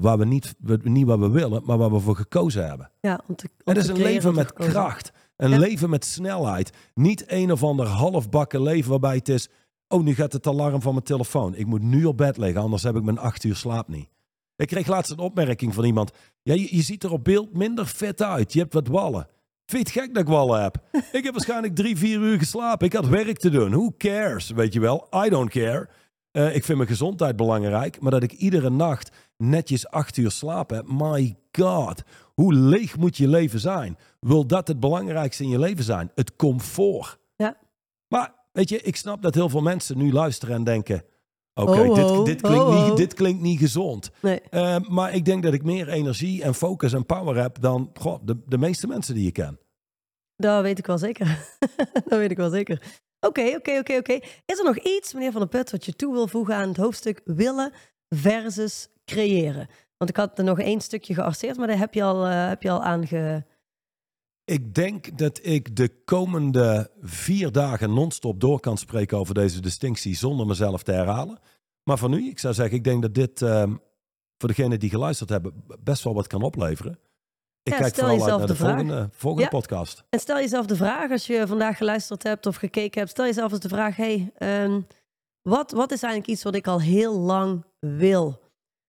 [0.00, 2.90] waar we niet, niet wat we willen, maar waar we voor gekozen hebben.
[3.00, 5.12] Ja, om te, om is een leven met kracht.
[5.36, 5.58] Een Ja.
[5.58, 6.72] leven met snelheid.
[6.94, 9.48] Niet een of ander halfbakken leven waarbij het is...
[9.88, 11.54] Oh, nu gaat het alarm van mijn telefoon.
[11.54, 14.08] Ik moet nu op bed liggen, anders heb ik mijn acht uur slaap niet.
[14.56, 16.10] Ik kreeg laatst een opmerking van iemand.
[16.42, 18.52] Ja, je, je ziet er op beeld minder fit uit.
[18.52, 19.28] Je hebt wat wallen.
[19.66, 20.82] Vind je het gek dat ik wallen heb?
[21.12, 22.86] ik heb waarschijnlijk drie, vier uur geslapen.
[22.86, 23.70] Ik had werk te doen.
[23.70, 24.50] Who cares?
[24.50, 25.08] Weet je wel?
[25.26, 25.88] I don't care.
[26.36, 28.00] Uh, ik vind mijn gezondheid belangrijk.
[28.00, 30.84] Maar dat ik iedere nacht netjes acht uur slaap heb.
[30.88, 32.02] My god.
[32.34, 33.98] Hoe leeg moet je leven zijn?
[34.20, 36.10] Wil dat het belangrijkste in je leven zijn?
[36.14, 37.18] Het comfort.
[37.36, 37.56] Ja.
[38.08, 41.04] Maar weet je, ik snap dat heel veel mensen nu luisteren en denken...
[41.54, 44.10] Oké, Oh, dit, oh, dit, klinkt oh, niet, dit klinkt niet gezond.
[44.22, 44.40] Nee.
[44.50, 48.20] Uh, maar ik denk dat ik meer energie en focus en power heb dan goh,
[48.22, 49.58] de, de meeste mensen die je ken.
[50.36, 51.56] Dat weet ik wel zeker.
[52.08, 52.82] dat weet ik wel zeker.
[53.20, 54.18] Oké, oké, oké, oké.
[54.46, 56.76] Is er nog iets, meneer Van der Put, wat je toe wil voegen aan het
[56.76, 57.72] hoofdstuk willen
[58.08, 59.68] versus creëren?
[59.96, 62.62] Want ik had er nog één stukje gearseerd, maar daar heb je al, uh, heb
[62.62, 63.02] je al.
[64.44, 70.16] Ik denk dat ik de komende vier dagen non-stop door kan spreken over deze distinctie
[70.16, 71.38] zonder mezelf te herhalen.
[71.82, 73.62] Maar voor nu, ik zou zeggen, ik denk dat dit uh,
[74.38, 76.98] voor degenen die geluisterd hebben best wel wat kan opleveren.
[77.66, 78.76] Ik Ja, kijk stel vooral uit jezelf naar de, de vraag.
[78.78, 79.58] volgende, volgende Ja.
[79.58, 80.04] podcast.
[80.10, 83.52] En stel jezelf de vraag, als je vandaag geluisterd hebt of gekeken hebt, stel jezelf
[83.52, 84.80] eens de vraag, hey, ehm,
[85.42, 88.40] wat, wat is eigenlijk iets wat ik al heel lang wil?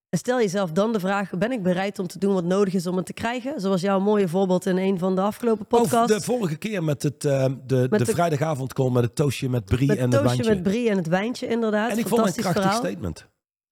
[0.10, 2.88] En stel jezelf dan de vraag, ben ik bereid om te doen wat nodig is
[2.88, 3.62] om het te krijgen?
[3.62, 6.14] Zoals jouw mooie voorbeeld in een van de afgelopen Of podcasts.
[6.18, 9.66] de vorige keer met het, uh, de, Met de, de- vrijdagavondcall met het toastje met
[9.66, 10.54] Brie met en het toastje wijntje.
[10.54, 11.92] met Brie en het wijntje, inderdaad.
[11.92, 12.80] en ik vond het een Fantastisch krachtig verhaal.
[12.86, 13.28] statement.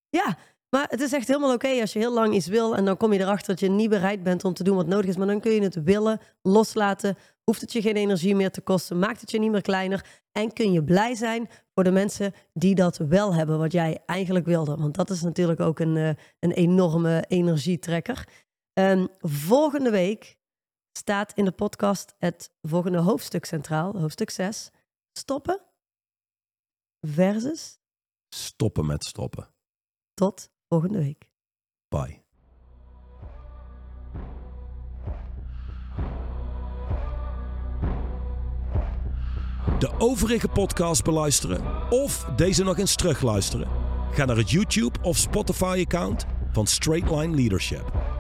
[0.10, 0.38] Ja,
[0.76, 3.14] maar het is echt helemaal oké als je heel lang iets wil en dan kom
[3.14, 5.18] je erachter dat je niet bereid bent om te doen wat nodig is.
[5.18, 9.00] Maar dan kun je het willen, loslaten, hoeft het je geen energie meer te kosten,
[9.00, 12.76] maakt het je niet meer kleiner en kun je blij zijn voor de mensen die
[12.76, 14.76] dat wel hebben, wat jij eigenlijk wilde.
[14.76, 16.10] Want dat is natuurlijk ook een, eh,
[16.40, 18.28] een enorme energietrekker.
[18.74, 20.38] Um, volgende week
[20.98, 24.72] staat in de podcast het volgende hoofdstuk centraal, hoofdstuk 6.
[25.12, 25.62] Stoppen
[27.02, 27.80] versus
[28.30, 29.48] Stoppen met stoppen.
[30.14, 31.28] tot volgende week.
[31.88, 32.24] Bye.
[39.80, 43.68] De overige podcast beluisteren of deze nog eens terugluisteren?
[44.12, 48.15] Ga naar het YouTube of Spotify account van Straight Line Leadership.